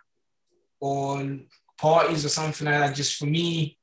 or 0.79 1.39
parties 1.77 2.25
or 2.25 2.29
something 2.29 2.65
like 2.65 2.79
that, 2.79 2.95
just 2.95 3.17
for 3.17 3.25
me 3.25 3.77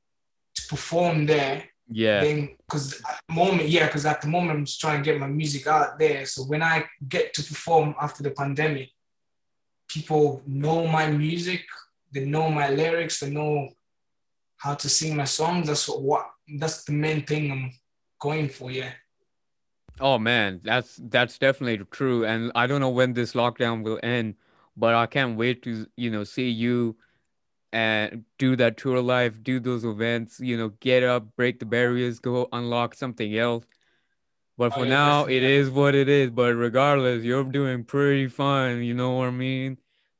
to 0.55 0.67
perform 0.67 1.25
there. 1.25 1.63
Yeah. 1.89 2.23
Then, 2.23 2.55
because 2.67 3.01
at 3.01 3.19
the 3.27 3.33
moment, 3.33 3.69
yeah, 3.69 3.85
because 3.85 4.05
at 4.05 4.21
the 4.21 4.27
moment 4.27 4.57
I'm 4.57 4.65
just 4.65 4.81
trying 4.81 5.03
to 5.03 5.11
get 5.11 5.19
my 5.19 5.27
music 5.27 5.67
out 5.67 5.99
there. 5.99 6.25
So 6.25 6.43
when 6.43 6.63
I 6.63 6.85
get 7.07 7.33
to 7.35 7.43
perform 7.43 7.95
after 8.01 8.23
the 8.23 8.31
pandemic, 8.31 8.89
people 9.87 10.41
know 10.47 10.87
my 10.87 11.11
music, 11.11 11.63
they 12.11 12.25
know 12.25 12.49
my 12.49 12.69
lyrics, 12.69 13.19
they 13.19 13.29
know 13.29 13.69
how 14.57 14.73
to 14.73 14.89
sing 14.89 15.15
my 15.15 15.25
songs. 15.25 15.67
That's 15.67 15.87
what, 15.87 16.01
what 16.01 16.25
that's 16.57 16.83
the 16.85 16.93
main 16.93 17.23
thing 17.25 17.51
I'm 17.51 17.71
going 18.19 18.49
for. 18.49 18.71
Yeah. 18.71 18.91
Oh 19.99 20.17
man, 20.17 20.61
that's 20.63 20.99
that's 21.03 21.37
definitely 21.37 21.85
true. 21.91 22.25
And 22.25 22.51
I 22.55 22.67
don't 22.67 22.81
know 22.81 22.89
when 22.89 23.13
this 23.13 23.33
lockdown 23.33 23.83
will 23.83 23.99
end, 24.01 24.35
but 24.75 24.95
I 24.95 25.05
can't 25.05 25.37
wait 25.37 25.61
to, 25.63 25.85
you 25.95 26.09
know, 26.09 26.23
see 26.23 26.49
you 26.49 26.97
and 27.75 28.23
do 28.39 28.55
that 28.55 28.77
tour 28.77 29.01
life, 29.01 29.43
do 29.43 29.59
those 29.59 29.83
events, 29.83 30.39
you 30.39 30.55
know, 30.57 30.69
get 30.79 31.03
up, 31.03 31.35
break 31.35 31.59
the 31.59 31.65
barriers, 31.65 32.19
go 32.19 32.47
unlock 32.53 32.95
something 32.95 33.37
else. 33.37 33.65
But 34.57 34.71
Oh, 34.71 34.79
for 34.79 34.85
yeah, 34.85 34.91
now, 34.93 35.25
it 35.25 35.43
is 35.43 35.69
what 35.69 35.93
it 35.93 36.07
is. 36.07 36.29
But 36.29 36.55
regardless, 36.55 37.25
you're 37.25 37.43
doing 37.43 37.83
pretty 37.83 38.29
fine, 38.29 38.81
you 38.81 38.93
know 38.93 39.11
what 39.17 39.27
I 39.27 39.31
mean? 39.31 39.77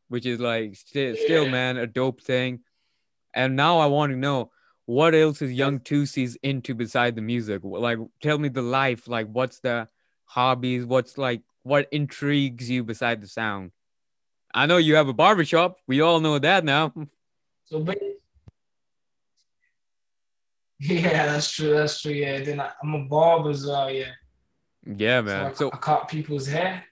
Which 0.10 0.26
is 0.26 0.42
like 0.42 0.76
sti- 0.76 1.16
still, 1.16 1.48
man, 1.48 1.78
a 1.78 1.88
dope 1.88 2.20
thing. 2.20 2.60
And 3.34 3.56
now 3.56 3.80
I 3.80 3.86
want 3.86 4.12
to 4.12 4.18
know 4.18 4.52
what 4.86 5.16
else 5.16 5.42
is 5.42 5.54
Young 5.54 5.80
Two 5.80 6.06
C's 6.06 6.36
into 6.44 6.76
beside 6.76 7.16
the 7.16 7.22
music? 7.22 7.62
Like, 7.64 8.00
tell 8.22 8.38
me 8.38 8.50
the 8.50 8.62
life. 8.64 9.08
Like, 9.08 9.28
what's 9.32 9.62
the 9.62 9.88
hobbies? 10.26 10.86
What's 10.86 11.18
like, 11.18 11.42
what 11.64 11.88
intrigues 11.94 12.70
you 12.70 12.84
beside 12.84 13.22
the 13.22 13.28
sound? 13.28 13.72
I 14.54 14.66
know 14.66 14.78
you 14.78 14.96
have 14.96 15.08
a 15.08 15.14
barbershop. 15.14 15.78
We 15.88 16.02
all 16.02 16.20
know 16.20 16.38
that 16.38 16.66
now. 16.66 16.94
So, 17.66 17.80
but 17.80 17.98
yeah, 20.80 21.26
that's 21.26 21.52
true. 21.52 21.74
That's 21.74 22.02
true. 22.02 22.12
Yeah. 22.14 22.44
Then 22.44 22.60
I, 22.60 22.72
I'm 22.82 22.94
a 22.94 23.06
barber 23.06 23.50
as 23.50 23.66
well. 23.66 23.90
Yeah. 23.90 24.12
Yeah, 24.86 25.22
So 25.22 25.32
I, 25.32 25.44
man. 25.44 25.56
So, 25.56 25.70
I 25.74 25.78
cut 25.78 26.08
people's 26.08 26.48
hair. 26.48 26.84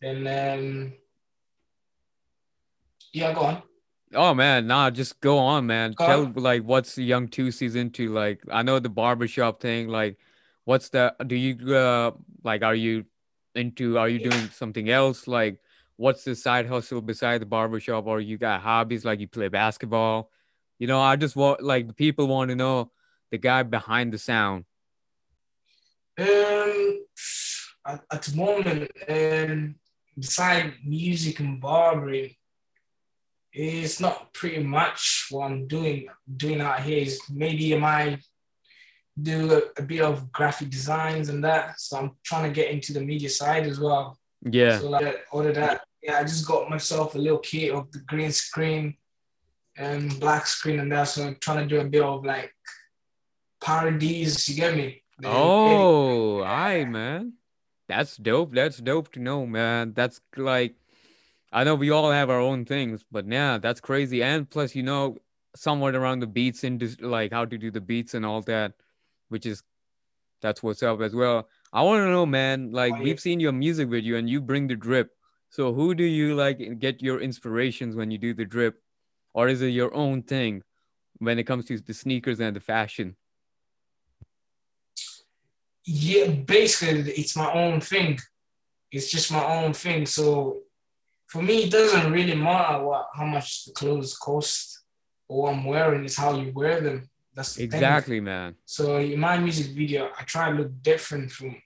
and 0.00 0.26
Then 0.26 0.58
um, 0.58 0.92
yeah, 3.12 3.32
go 3.34 3.40
on. 3.40 3.62
oh 4.14 4.34
man, 4.34 4.66
nah, 4.66 4.90
just 4.90 5.20
go 5.20 5.38
on, 5.38 5.66
man. 5.66 5.92
Go 5.92 6.06
Tell 6.06 6.24
on. 6.24 6.32
like 6.34 6.62
what's 6.62 6.94
the 6.94 7.04
Young 7.04 7.28
Two 7.28 7.50
C's 7.50 7.74
into? 7.74 8.12
Like, 8.12 8.40
I 8.50 8.62
know 8.62 8.78
the 8.78 8.88
barbershop 8.88 9.60
thing. 9.60 9.88
Like, 9.88 10.18
what's 10.64 10.88
the? 10.88 11.14
Do 11.26 11.36
you 11.36 11.74
uh 11.74 12.12
like? 12.42 12.62
Are 12.62 12.74
you 12.74 13.04
into? 13.54 13.98
Are 13.98 14.08
you 14.08 14.18
doing 14.18 14.48
something 14.50 14.88
else? 14.88 15.26
Like, 15.28 15.60
what's 15.98 16.24
the 16.24 16.34
side 16.34 16.66
hustle 16.66 17.02
beside 17.02 17.42
the 17.42 17.46
barbershop? 17.46 18.06
Or 18.06 18.20
you 18.20 18.38
got 18.38 18.62
hobbies 18.62 19.04
like 19.04 19.20
you 19.20 19.28
play 19.28 19.48
basketball? 19.48 20.30
You 20.78 20.86
know, 20.86 21.00
I 21.00 21.16
just 21.16 21.36
want 21.36 21.62
like 21.62 21.88
the 21.88 21.92
people 21.92 22.28
want 22.28 22.48
to 22.48 22.56
know 22.56 22.90
the 23.30 23.36
guy 23.36 23.62
behind 23.64 24.12
the 24.14 24.18
sound. 24.18 24.64
Um, 26.18 27.04
at, 27.86 28.02
at 28.10 28.22
the 28.22 28.36
moment, 28.36 28.90
um, 29.08 29.74
beside 30.16 30.74
music 30.84 31.40
and 31.40 31.60
barbering, 31.60 32.34
it's 33.52 34.00
not 34.00 34.32
pretty 34.32 34.62
much 34.62 35.26
what 35.30 35.50
I'm 35.50 35.66
doing. 35.66 36.06
Doing 36.36 36.60
out 36.60 36.80
here 36.80 37.02
is 37.02 37.20
maybe 37.28 37.74
am 37.74 37.84
I 37.84 38.10
might 38.10 38.24
do 39.20 39.52
a, 39.52 39.80
a 39.80 39.82
bit 39.82 40.02
of 40.02 40.30
graphic 40.30 40.70
designs 40.70 41.28
and 41.28 41.42
that. 41.42 41.80
So 41.80 41.98
I'm 41.98 42.12
trying 42.22 42.44
to 42.44 42.54
get 42.54 42.70
into 42.70 42.92
the 42.92 43.00
media 43.00 43.28
side 43.28 43.66
as 43.66 43.80
well. 43.80 44.16
Yeah. 44.42 44.78
So 44.78 44.90
like 44.90 45.26
other 45.32 45.52
that, 45.52 45.82
yeah, 46.02 46.18
I 46.18 46.22
just 46.22 46.46
got 46.46 46.70
myself 46.70 47.14
a 47.14 47.18
little 47.18 47.38
kit 47.38 47.72
of 47.72 47.90
the 47.92 48.00
green 48.00 48.32
screen 48.32 48.96
and 49.76 50.18
black 50.20 50.46
screen 50.46 50.80
and 50.80 50.90
that. 50.92 51.04
So 51.04 51.26
I'm 51.26 51.36
trying 51.40 51.68
to 51.68 51.74
do 51.74 51.80
a 51.80 51.84
bit 51.84 52.02
of 52.02 52.24
like 52.24 52.54
parodies. 53.60 54.48
You 54.48 54.56
get 54.56 54.76
me? 54.76 55.02
Oh, 55.24 56.42
aye, 56.42 56.84
man. 56.84 57.34
That's 57.88 58.16
dope. 58.16 58.54
That's 58.54 58.78
dope 58.78 59.12
to 59.12 59.20
know, 59.20 59.46
man. 59.46 59.92
That's 59.94 60.20
like, 60.36 60.76
I 61.52 61.64
know 61.64 61.74
we 61.74 61.90
all 61.90 62.10
have 62.10 62.30
our 62.30 62.40
own 62.40 62.64
things, 62.64 63.04
but 63.10 63.26
yeah, 63.26 63.58
that's 63.58 63.80
crazy. 63.80 64.22
And 64.22 64.48
plus, 64.48 64.74
you 64.74 64.82
know, 64.82 65.16
somewhat 65.56 65.94
around 65.94 66.20
the 66.20 66.26
beats 66.26 66.62
and 66.62 66.78
just 66.78 67.00
like 67.00 67.32
how 67.32 67.44
to 67.44 67.58
do 67.58 67.70
the 67.70 67.80
beats 67.80 68.14
and 68.14 68.24
all 68.24 68.42
that, 68.42 68.74
which 69.28 69.46
is 69.46 69.62
that's 70.40 70.62
what's 70.62 70.82
up 70.82 71.00
as 71.00 71.14
well. 71.14 71.48
I 71.72 71.82
want 71.82 72.00
to 72.02 72.10
know, 72.10 72.26
man. 72.26 72.70
Like 72.70 72.92
Oh, 72.92 72.96
yeah. 72.96 73.02
we've 73.02 73.20
seen 73.20 73.40
your 73.40 73.52
music 73.52 73.88
video 73.88 74.18
and 74.18 74.28
you 74.28 74.40
bring 74.40 74.68
the 74.68 74.76
drip. 74.76 75.16
So 75.50 75.72
who 75.72 75.94
do 75.94 76.04
you 76.04 76.34
like 76.34 76.78
get 76.78 77.02
your 77.02 77.20
inspirations 77.20 77.96
when 77.96 78.10
you 78.10 78.18
do 78.18 78.34
the 78.34 78.44
drip, 78.44 78.82
or 79.34 79.48
is 79.48 79.62
it 79.62 79.68
your 79.68 79.94
own 79.94 80.22
thing 80.22 80.62
when 81.18 81.38
it 81.38 81.44
comes 81.44 81.64
to 81.66 81.78
the 81.78 81.94
sneakers 81.94 82.40
and 82.40 82.54
the 82.54 82.60
fashion? 82.60 83.16
yeah, 85.88 86.26
basically 86.26 87.12
it's 87.12 87.34
my 87.34 87.50
own 87.50 87.80
thing. 87.80 88.18
It's 88.92 89.10
just 89.10 89.32
my 89.32 89.42
own 89.42 89.72
thing. 89.72 90.04
So 90.04 90.58
for 91.26 91.42
me, 91.42 91.64
it 91.64 91.70
doesn't 91.70 92.12
really 92.12 92.34
matter 92.34 92.84
what 92.84 93.08
how 93.14 93.24
much 93.24 93.64
the 93.64 93.72
clothes 93.72 94.16
cost 94.16 94.82
or 95.28 95.44
what 95.44 95.54
I'm 95.54 95.64
wearing. 95.64 96.04
It's 96.04 96.18
how 96.18 96.38
you 96.38 96.52
wear 96.52 96.82
them. 96.82 97.08
That's 97.34 97.54
the 97.54 97.66
thing. 97.66 97.74
Exactly, 97.74 98.20
man. 98.20 98.56
So 98.66 98.98
in 98.98 99.18
my 99.18 99.38
music 99.38 99.74
video, 99.74 100.10
I 100.18 100.24
try 100.24 100.50
to 100.50 100.56
look 100.58 100.82
different 100.82 101.30
from 101.32 101.48
the 101.50 101.60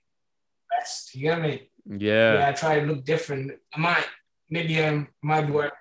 rest. 0.71 1.13
You 1.15 1.23
get 1.23 1.41
me? 1.41 1.69
Yeah. 1.85 2.33
Yeah, 2.35 2.49
I 2.49 2.51
try 2.53 2.79
to 2.79 2.85
look 2.85 3.03
different. 3.03 3.51
I 3.73 3.79
might 3.79 4.05
maybe 4.49 4.81
um, 4.81 5.07
I 5.23 5.27
might 5.27 5.41
be 5.47 5.51
wearing 5.51 5.71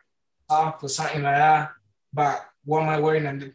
top 0.48 0.82
or 0.82 0.88
something 0.88 1.22
like 1.22 1.36
that, 1.36 1.70
but 2.12 2.44
what 2.64 2.82
am 2.82 2.88
I 2.88 2.98
wearing 2.98 3.26
at 3.26 3.40
the, 3.40 3.52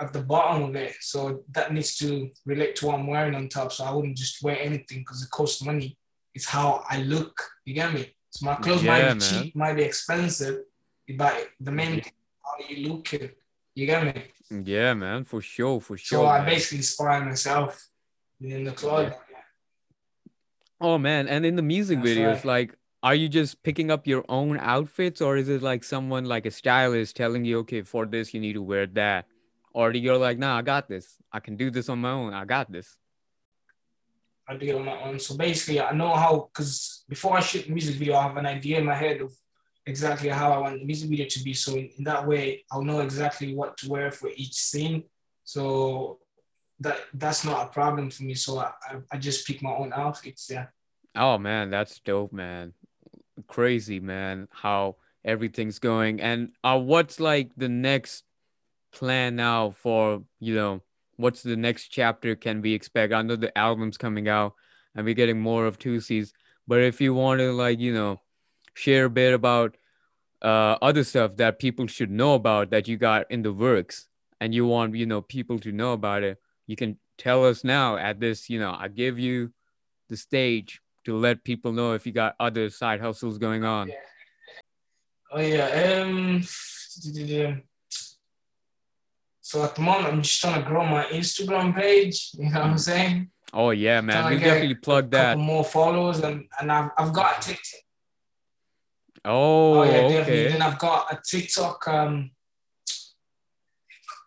at 0.00 0.12
the 0.12 0.22
bottom 0.22 0.62
of 0.64 0.76
it? 0.76 0.94
So 1.00 1.44
that 1.52 1.72
needs 1.72 1.96
to 1.98 2.30
relate 2.46 2.76
to 2.76 2.86
what 2.86 2.96
I'm 2.98 3.06
wearing 3.06 3.34
on 3.34 3.48
top. 3.48 3.72
So 3.72 3.84
I 3.84 3.90
wouldn't 3.92 4.16
just 4.16 4.42
wear 4.42 4.58
anything 4.60 4.98
because 5.00 5.22
it 5.22 5.30
costs 5.30 5.62
money. 5.64 5.96
It's 6.34 6.46
how 6.46 6.84
I 6.88 7.02
look. 7.02 7.40
You 7.64 7.74
get 7.74 7.92
me? 7.92 8.14
So 8.30 8.46
my 8.46 8.54
clothes 8.56 8.82
Yeah, 8.82 8.90
might 8.92 9.02
man. 9.02 9.18
be 9.18 9.24
cheap, 9.44 9.56
might 9.56 9.74
be 9.74 9.82
expensive, 9.82 10.60
but 11.16 11.48
the 11.58 11.72
main 11.72 12.00
thing, 12.00 12.12
how 12.44 12.64
you 12.68 12.88
looking. 12.88 13.30
You 13.74 13.86
get 13.86 14.04
me? 14.04 14.24
Yeah, 14.64 14.94
man, 14.94 15.24
for 15.24 15.40
sure, 15.40 15.80
for 15.80 15.96
sure. 15.96 16.20
So 16.20 16.26
I 16.26 16.44
basically 16.44 16.78
inspire 16.78 17.24
myself 17.24 17.88
in 18.40 18.64
the 18.64 18.72
clothes. 18.72 19.12
Oh 20.80 20.96
man, 20.96 21.28
and 21.28 21.44
in 21.44 21.56
the 21.56 21.62
music 21.62 21.98
That's 22.02 22.10
videos, 22.10 22.34
right. 22.36 22.44
like, 22.44 22.74
are 23.02 23.14
you 23.14 23.28
just 23.28 23.62
picking 23.62 23.90
up 23.90 24.06
your 24.06 24.24
own 24.28 24.58
outfits, 24.58 25.20
or 25.20 25.36
is 25.36 25.48
it 25.48 25.62
like 25.62 25.84
someone 25.84 26.24
like 26.24 26.46
a 26.46 26.50
stylist 26.50 27.16
telling 27.16 27.44
you, 27.44 27.58
okay, 27.60 27.82
for 27.82 28.06
this 28.06 28.32
you 28.32 28.40
need 28.40 28.54
to 28.54 28.62
wear 28.62 28.86
that, 28.86 29.26
or 29.74 29.92
do 29.92 29.98
you're 29.98 30.16
like, 30.16 30.38
nah, 30.38 30.56
I 30.58 30.62
got 30.62 30.88
this, 30.88 31.16
I 31.32 31.40
can 31.40 31.56
do 31.56 31.70
this 31.70 31.88
on 31.88 31.98
my 31.98 32.12
own, 32.12 32.32
I 32.32 32.44
got 32.44 32.72
this. 32.72 32.96
I 34.48 34.56
do 34.56 34.66
it 34.66 34.74
on 34.74 34.84
my 34.84 35.00
own. 35.02 35.18
So 35.20 35.36
basically, 35.36 35.80
I 35.80 35.92
know 35.92 36.12
how 36.14 36.50
because 36.52 37.04
before 37.08 37.36
I 37.36 37.40
shoot 37.40 37.66
the 37.66 37.72
music 37.72 37.96
video, 37.96 38.16
I 38.16 38.22
have 38.22 38.36
an 38.36 38.46
idea 38.46 38.78
in 38.78 38.84
my 38.84 38.96
head 38.96 39.20
of 39.20 39.32
exactly 39.86 40.28
how 40.28 40.52
I 40.52 40.58
want 40.58 40.80
the 40.80 40.84
music 40.84 41.08
video 41.08 41.26
to 41.28 41.44
be. 41.44 41.54
So 41.54 41.76
in, 41.76 41.90
in 41.98 42.04
that 42.04 42.26
way, 42.26 42.64
I'll 42.72 42.82
know 42.82 43.00
exactly 43.00 43.54
what 43.54 43.76
to 43.78 43.88
wear 43.88 44.10
for 44.10 44.30
each 44.34 44.54
scene. 44.54 45.04
So 45.44 46.18
that 46.80 46.98
that's 47.14 47.44
not 47.44 47.66
a 47.66 47.70
problem 47.70 48.10
for 48.10 48.24
me. 48.24 48.34
So 48.34 48.58
I, 48.58 48.72
I, 48.88 48.96
I 49.12 49.18
just 49.18 49.46
pick 49.46 49.62
my 49.62 49.70
own 49.70 49.92
outfits. 49.92 50.48
Yeah. 50.50 50.66
Oh 51.14 51.38
man, 51.38 51.70
that's 51.70 52.00
dope, 52.00 52.32
man. 52.32 52.72
Crazy, 53.46 54.00
man, 54.00 54.48
how 54.50 54.96
everything's 55.24 55.78
going. 55.78 56.20
And 56.20 56.50
uh, 56.64 56.78
what's 56.78 57.20
like 57.20 57.50
the 57.56 57.68
next 57.68 58.24
plan 58.92 59.36
now 59.36 59.70
for, 59.70 60.22
you 60.40 60.54
know, 60.54 60.82
what's 61.16 61.42
the 61.42 61.56
next 61.56 61.88
chapter 61.88 62.34
can 62.34 62.62
we 62.62 62.72
expect? 62.74 63.12
I 63.12 63.22
know 63.22 63.36
the 63.36 63.56
album's 63.56 63.98
coming 63.98 64.28
out 64.28 64.54
and 64.94 65.04
we're 65.04 65.14
getting 65.14 65.40
more 65.40 65.66
of 65.66 65.78
Two 65.78 66.00
C's, 66.00 66.32
but 66.66 66.80
if 66.80 67.00
you 67.00 67.14
want 67.14 67.40
to 67.40 67.52
like, 67.52 67.78
you 67.78 67.92
know, 67.92 68.20
share 68.74 69.06
a 69.06 69.10
bit 69.10 69.34
about 69.34 69.76
uh 70.42 70.76
other 70.80 71.04
stuff 71.04 71.36
that 71.36 71.58
people 71.58 71.86
should 71.86 72.10
know 72.10 72.34
about 72.34 72.70
that 72.70 72.88
you 72.88 72.96
got 72.96 73.30
in 73.30 73.42
the 73.42 73.52
works 73.52 74.08
and 74.40 74.54
you 74.54 74.64
want, 74.66 74.94
you 74.94 75.06
know, 75.06 75.20
people 75.20 75.58
to 75.58 75.72
know 75.72 75.92
about 75.92 76.22
it, 76.22 76.38
you 76.70 76.76
can 76.76 76.96
tell 77.18 77.44
us 77.44 77.64
now 77.64 77.96
at 77.96 78.20
this, 78.20 78.48
you 78.48 78.60
know, 78.60 78.72
I 78.78 78.86
give 78.86 79.18
you 79.18 79.52
the 80.08 80.16
stage 80.16 80.80
to 81.04 81.16
let 81.16 81.42
people 81.42 81.72
know 81.72 81.94
if 81.94 82.06
you 82.06 82.12
got 82.12 82.36
other 82.38 82.70
side 82.70 83.00
hustles 83.00 83.38
going 83.38 83.64
on. 83.64 83.90
Oh 85.32 85.40
yeah. 85.40 86.02
Um. 86.04 86.42
So 89.40 89.64
at 89.64 89.74
the 89.74 89.82
moment, 89.82 90.12
I'm 90.14 90.22
just 90.22 90.40
trying 90.40 90.62
to 90.62 90.68
grow 90.68 90.84
my 90.86 91.04
Instagram 91.06 91.74
page. 91.74 92.30
You 92.34 92.44
know 92.50 92.60
what 92.60 92.70
I'm 92.70 92.78
saying? 92.78 93.30
Oh 93.52 93.70
yeah, 93.70 94.00
man. 94.00 94.30
We 94.32 94.38
definitely 94.38 94.76
plug 94.76 95.10
that. 95.10 95.38
more 95.38 95.64
followers, 95.64 96.20
and 96.20 96.44
and 96.60 96.70
I've 96.70 96.90
I've 96.96 97.12
got 97.12 97.38
a 97.38 97.48
TikTok. 97.48 97.80
Oh, 99.24 99.80
Oh, 99.80 99.82
yeah, 99.82 99.90
definitely. 100.02 100.20
okay. 100.20 100.48
Then 100.52 100.62
I've 100.62 100.78
got 100.78 101.12
a 101.12 101.20
TikTok 101.28 101.88
um 101.88 102.30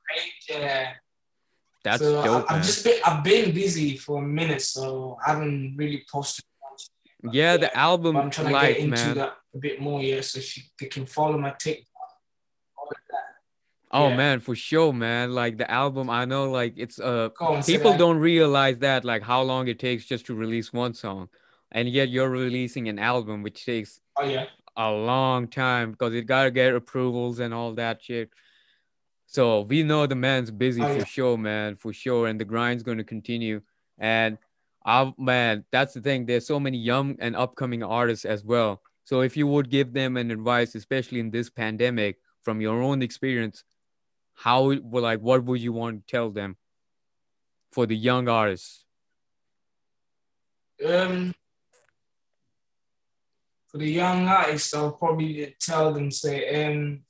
page. 0.10 0.32
Yeah. 0.50 0.94
That's 1.84 2.02
so 2.02 2.20
I- 2.22 2.26
dope, 2.26 2.46
I've 2.52 2.64
just 2.64 2.84
been 2.86 3.00
I've 3.06 3.24
been 3.24 3.54
busy 3.54 3.98
for 3.98 4.20
a 4.20 4.26
minute, 4.26 4.62
so 4.62 5.18
I 5.26 5.32
haven't 5.32 5.76
really 5.78 6.06
posted 6.12 6.46
much. 6.62 7.34
Yeah, 7.34 7.58
the 7.58 7.76
album 7.78 8.16
I'm 8.18 8.30
trying 8.30 8.54
to 8.54 8.62
get 8.74 8.78
into 8.78 9.06
man. 9.06 9.16
that 9.16 9.38
a 9.54 9.58
bit 9.58 9.82
more, 9.82 10.02
yeah. 10.02 10.22
So 10.22 10.40
if 10.40 10.58
you, 10.58 10.64
they 10.80 10.88
can 10.88 11.06
follow 11.06 11.38
my 11.38 11.52
TikTok. 11.52 11.88
all 12.78 12.88
of 12.88 12.96
that. 13.12 13.18
Oh 13.92 14.10
Yeah. 14.10 14.16
man, 14.18 14.40
for 14.40 14.56
sure, 14.56 14.94
man. 14.94 15.34
Like 15.34 15.58
the 15.58 15.70
album, 15.70 16.10
I 16.10 16.26
know 16.26 16.50
like 16.50 16.74
it's 16.78 17.00
uh 17.00 17.30
Go 17.38 17.46
on, 17.56 17.64
say 17.64 17.74
people 17.78 17.98
don't 17.98 18.18
realize 18.18 18.78
that 18.80 19.04
like 19.06 19.22
how 19.24 19.42
long 19.42 19.68
it 19.68 19.78
takes 19.80 20.06
just 20.06 20.26
to 20.28 20.34
release 20.36 20.72
one 20.74 20.94
song. 20.94 21.30
And 21.72 21.90
yet 21.90 22.10
you're 22.10 22.30
releasing 22.30 22.88
an 22.88 22.98
album 23.00 23.44
which 23.44 23.66
takes 23.66 24.00
Oh 24.18 24.26
yeah. 24.26 24.46
a 24.78 24.90
long 24.92 25.48
time 25.48 25.92
because 25.92 26.14
it 26.14 26.26
gotta 26.28 26.50
get 26.52 26.74
approvals 26.76 27.40
and 27.40 27.54
all 27.54 27.74
that 27.74 28.02
shit. 28.02 28.30
So 29.34 29.62
we 29.62 29.82
know 29.82 30.06
the 30.06 30.16
man's 30.16 30.52
busy 30.52 30.84
Oh, 30.84 30.86
for 30.86 31.00
yeah. 31.00 31.06
sure, 31.06 31.38
man, 31.38 31.76
for 31.76 31.92
sure, 31.92 32.28
and 32.28 32.40
the 32.40 32.46
grind's 32.46 32.84
gonna 32.84 33.04
continue. 33.04 33.62
And 33.98 34.38
I 34.86 35.12
man, 35.18 35.66
that's 35.72 35.96
the 35.96 36.02
thing. 36.02 36.26
There's 36.28 36.46
so 36.46 36.60
many 36.60 36.78
young 36.78 37.16
and 37.20 37.36
upcoming 37.36 37.82
artists 37.82 38.26
as 38.26 38.44
well. 38.46 38.82
So 39.06 39.22
if 39.22 39.36
you 39.36 39.48
would 39.48 39.72
give 39.72 39.92
them 39.92 40.18
an 40.18 40.30
advice, 40.30 40.76
especially 40.76 41.20
in 41.20 41.32
this 41.32 41.50
pandemic, 41.50 42.18
from 42.44 42.62
your 42.62 42.82
own 42.82 43.02
experience, 43.02 43.64
how 44.36 44.72
like 44.92 45.20
what 45.20 45.44
would 45.46 45.62
you 45.62 45.74
want 45.74 46.06
to 46.06 46.12
tell 46.12 46.30
them 46.30 46.58
for 47.72 47.88
the 47.88 47.98
young 47.98 48.28
artists? 48.28 48.86
Um, 50.86 51.34
for 53.68 53.80
the 53.80 53.90
young 53.90 54.28
artists, 54.28 54.74
I'll 54.76 54.92
probably 54.92 55.56
tell 55.60 55.92
them 55.92 56.12
say, 56.12 56.66
um, 56.66 57.04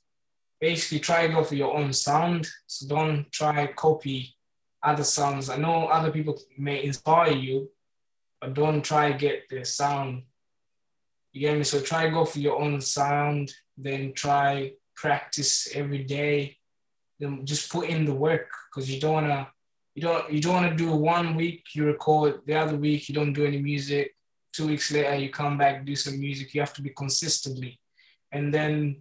basically 0.60 1.00
try 1.00 1.26
go 1.28 1.44
for 1.44 1.54
your 1.54 1.76
own 1.76 1.92
sound. 1.92 2.48
So 2.66 2.88
don't 2.88 3.30
try 3.30 3.66
copy 3.68 4.34
other 4.82 5.04
sounds. 5.04 5.50
I 5.50 5.56
know 5.56 5.86
other 5.86 6.10
people 6.10 6.38
may 6.58 6.84
inspire 6.84 7.32
you, 7.32 7.70
but 8.40 8.54
don't 8.54 8.82
try 8.82 9.12
get 9.12 9.48
their 9.48 9.64
sound. 9.64 10.22
You 11.32 11.40
get 11.40 11.56
me? 11.56 11.64
So 11.64 11.80
try 11.80 12.08
go 12.10 12.24
for 12.24 12.38
your 12.38 12.60
own 12.60 12.80
sound. 12.80 13.52
Then 13.76 14.12
try 14.12 14.72
practice 14.94 15.68
every 15.74 16.04
day. 16.04 16.58
Then 17.18 17.44
just 17.44 17.70
put 17.70 17.88
in 17.88 18.04
the 18.04 18.14
work 18.14 18.48
because 18.70 18.90
you 18.90 19.00
don't 19.00 19.14
wanna 19.14 19.48
you 19.94 20.02
don't 20.02 20.30
you 20.30 20.40
don't 20.40 20.54
want 20.54 20.70
to 20.70 20.76
do 20.76 20.90
one 20.90 21.34
week 21.34 21.62
you 21.72 21.84
record 21.84 22.40
the 22.46 22.54
other 22.54 22.76
week 22.76 23.08
you 23.08 23.14
don't 23.14 23.32
do 23.32 23.44
any 23.44 23.60
music 23.60 24.14
two 24.52 24.66
weeks 24.66 24.90
later 24.90 25.14
you 25.14 25.30
come 25.30 25.56
back 25.56 25.84
do 25.84 25.94
some 25.94 26.18
music 26.18 26.52
you 26.52 26.60
have 26.60 26.74
to 26.74 26.82
be 26.82 26.90
consistently 26.90 27.78
and 28.32 28.52
then 28.52 28.96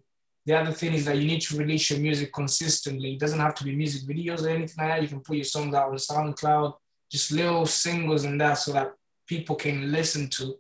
the 0.46 0.54
other 0.54 0.72
thing 0.72 0.94
is 0.94 1.06
that 1.06 1.18
you 1.18 1.26
need 1.26 1.42
to 1.42 1.58
release 1.58 1.90
your 1.90 2.00
music 2.00 2.32
consistently 2.34 3.14
it 3.14 3.20
doesn't 3.20 3.40
have 3.40 3.56
to 3.56 3.64
be 3.64 3.76
music 3.76 4.02
videos 4.04 4.44
or 4.44 4.50
anything 4.50 4.76
like 4.78 4.90
that 4.90 5.02
you 5.02 5.08
can 5.08 5.22
put 5.22 5.36
your 5.36 5.46
songs 5.46 5.74
out 5.74 5.90
on 5.90 5.96
soundcloud 5.96 6.74
just 7.12 7.32
little 7.32 7.66
singles 7.66 8.26
and 8.26 8.40
that 8.40 8.56
so 8.56 8.72
that 8.72 8.94
people 9.28 9.56
can 9.56 9.92
listen 9.92 10.30
to 10.30 10.56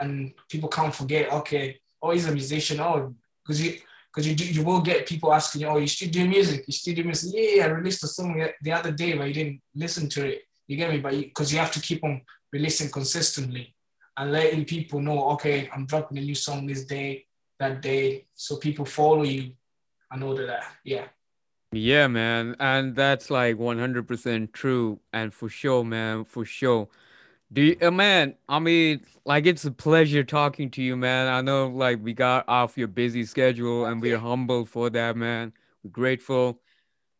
and 0.00 0.32
people 0.48 0.68
can't 0.68 0.94
forget 0.94 1.32
okay 1.32 1.78
oh 2.02 2.10
he's 2.10 2.28
a 2.28 2.32
musician 2.32 2.80
oh 2.80 3.14
because 3.42 3.60
you 3.62 3.78
because 4.14 4.28
you 4.28 4.34
you 4.46 4.62
will 4.62 4.80
get 4.80 5.06
people 5.06 5.32
asking 5.32 5.62
you, 5.62 5.66
oh, 5.66 5.78
you 5.78 5.88
still 5.88 6.08
do 6.08 6.28
music? 6.28 6.64
You 6.66 6.72
still 6.72 6.94
do 6.94 7.04
music? 7.04 7.32
Yeah, 7.34 7.56
yeah, 7.56 7.64
I 7.64 7.68
released 7.70 8.04
a 8.04 8.08
song 8.08 8.38
the- 8.38 8.54
the 8.62 8.72
other 8.72 8.92
day, 8.92 9.14
but 9.14 9.26
you 9.26 9.34
didn't 9.34 9.60
listen 9.74 10.08
to 10.10 10.26
it. 10.26 10.42
You 10.68 10.76
get 10.76 10.90
me? 10.90 10.98
But 10.98 11.12
because 11.12 11.52
you, 11.52 11.58
have 11.58 11.72
to 11.72 11.80
keep 11.80 12.04
on 12.04 12.22
releasing 12.52 12.90
consistently 12.90 13.74
and 14.16 14.30
letting 14.30 14.64
people 14.64 15.00
know, 15.00 15.30
okay, 15.30 15.68
I'm 15.74 15.86
dropping 15.86 16.18
a 16.18 16.20
new 16.20 16.34
song 16.34 16.66
this 16.66 16.84
day, 16.84 17.23
that 17.58 17.80
day, 17.82 18.26
so 18.34 18.56
people 18.56 18.84
follow 18.84 19.22
you 19.22 19.52
and 20.10 20.22
all 20.22 20.38
of 20.38 20.46
that. 20.46 20.64
Yeah. 20.84 21.06
Yeah, 21.72 22.06
man. 22.06 22.54
And 22.60 22.94
that's 22.94 23.30
like 23.30 23.56
100% 23.56 24.52
true. 24.52 25.00
And 25.12 25.34
for 25.34 25.48
sure, 25.48 25.84
man, 25.84 26.24
for 26.24 26.44
sure. 26.44 26.88
Do 27.52 27.62
you, 27.62 27.76
uh, 27.82 27.90
man, 27.90 28.34
I 28.48 28.58
mean, 28.58 29.04
like 29.24 29.46
it's 29.46 29.64
a 29.64 29.70
pleasure 29.70 30.24
talking 30.24 30.70
to 30.72 30.82
you, 30.82 30.96
man. 30.96 31.28
I 31.28 31.40
know 31.40 31.68
like 31.68 32.02
we 32.02 32.12
got 32.12 32.48
off 32.48 32.78
your 32.78 32.88
busy 32.88 33.24
schedule 33.24 33.86
and 33.86 34.00
we're 34.00 34.18
humbled 34.18 34.68
for 34.68 34.90
that, 34.90 35.16
man. 35.16 35.52
We're 35.82 35.90
grateful 35.90 36.60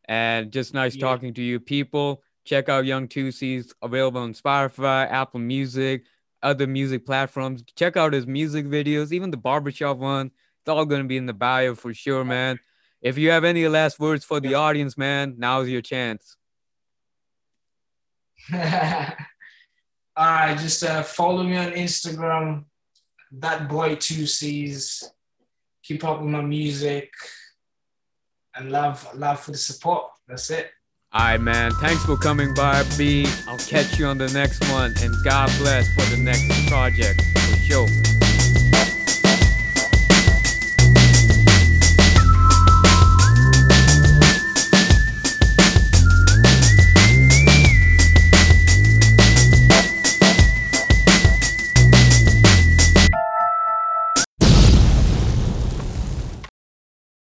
and 0.06 0.50
just 0.50 0.74
nice 0.74 0.94
Yeah. 0.94 1.02
talking 1.02 1.34
to 1.34 1.42
you. 1.42 1.60
People, 1.60 2.22
check 2.44 2.68
out 2.68 2.84
Young 2.84 3.08
Two 3.08 3.32
C's 3.32 3.72
available 3.82 4.20
on 4.20 4.34
Spotify, 4.34 5.10
Apple 5.10 5.40
Music, 5.40 6.04
other 6.44 6.66
music 6.66 7.04
platforms. 7.06 7.64
Check 7.74 7.96
out 7.96 8.12
his 8.12 8.26
music 8.26 8.66
videos, 8.66 9.12
even 9.12 9.30
the 9.30 9.36
barbershop 9.36 9.96
one. 9.96 10.26
It's 10.26 10.68
all 10.68 10.84
going 10.84 11.02
to 11.02 11.08
be 11.08 11.16
in 11.16 11.26
the 11.26 11.32
bio 11.32 11.74
for 11.74 11.92
sure, 11.92 12.24
man. 12.24 12.58
If 13.02 13.18
you 13.18 13.30
have 13.30 13.44
any 13.44 13.66
last 13.68 13.98
words 13.98 14.24
for 14.24 14.40
the 14.40 14.54
audience, 14.54 14.96
man, 14.96 15.34
now's 15.36 15.68
your 15.68 15.82
chance. 15.82 16.36
All 18.52 20.26
right, 20.26 20.56
just 20.58 20.84
uh, 20.84 21.02
follow 21.02 21.42
me 21.42 21.56
on 21.56 21.72
Instagram. 21.72 22.64
That 23.32 23.68
boy 23.68 23.96
Two 23.96 24.26
C's. 24.26 25.10
Keep 25.82 26.04
up 26.04 26.20
with 26.20 26.30
my 26.30 26.40
music, 26.40 27.12
and 28.54 28.70
love, 28.72 29.06
love 29.14 29.40
for 29.40 29.50
the 29.50 29.58
support. 29.58 30.06
That's 30.26 30.48
it. 30.50 30.70
All 31.14 31.20
right, 31.20 31.40
man. 31.40 31.70
Thanks 31.74 32.04
for 32.04 32.16
coming 32.16 32.52
by, 32.54 32.82
B. 32.98 33.28
I'll 33.46 33.56
catch 33.56 34.00
you 34.00 34.06
on 34.06 34.18
the 34.18 34.26
next 34.32 34.68
one, 34.72 34.94
and 35.00 35.14
God 35.22 35.48
bless 35.58 35.88
for 35.94 36.02
the 36.10 36.20
next 36.20 36.68
project. 36.68 37.22
For 37.38 37.56
sure. 37.58 38.13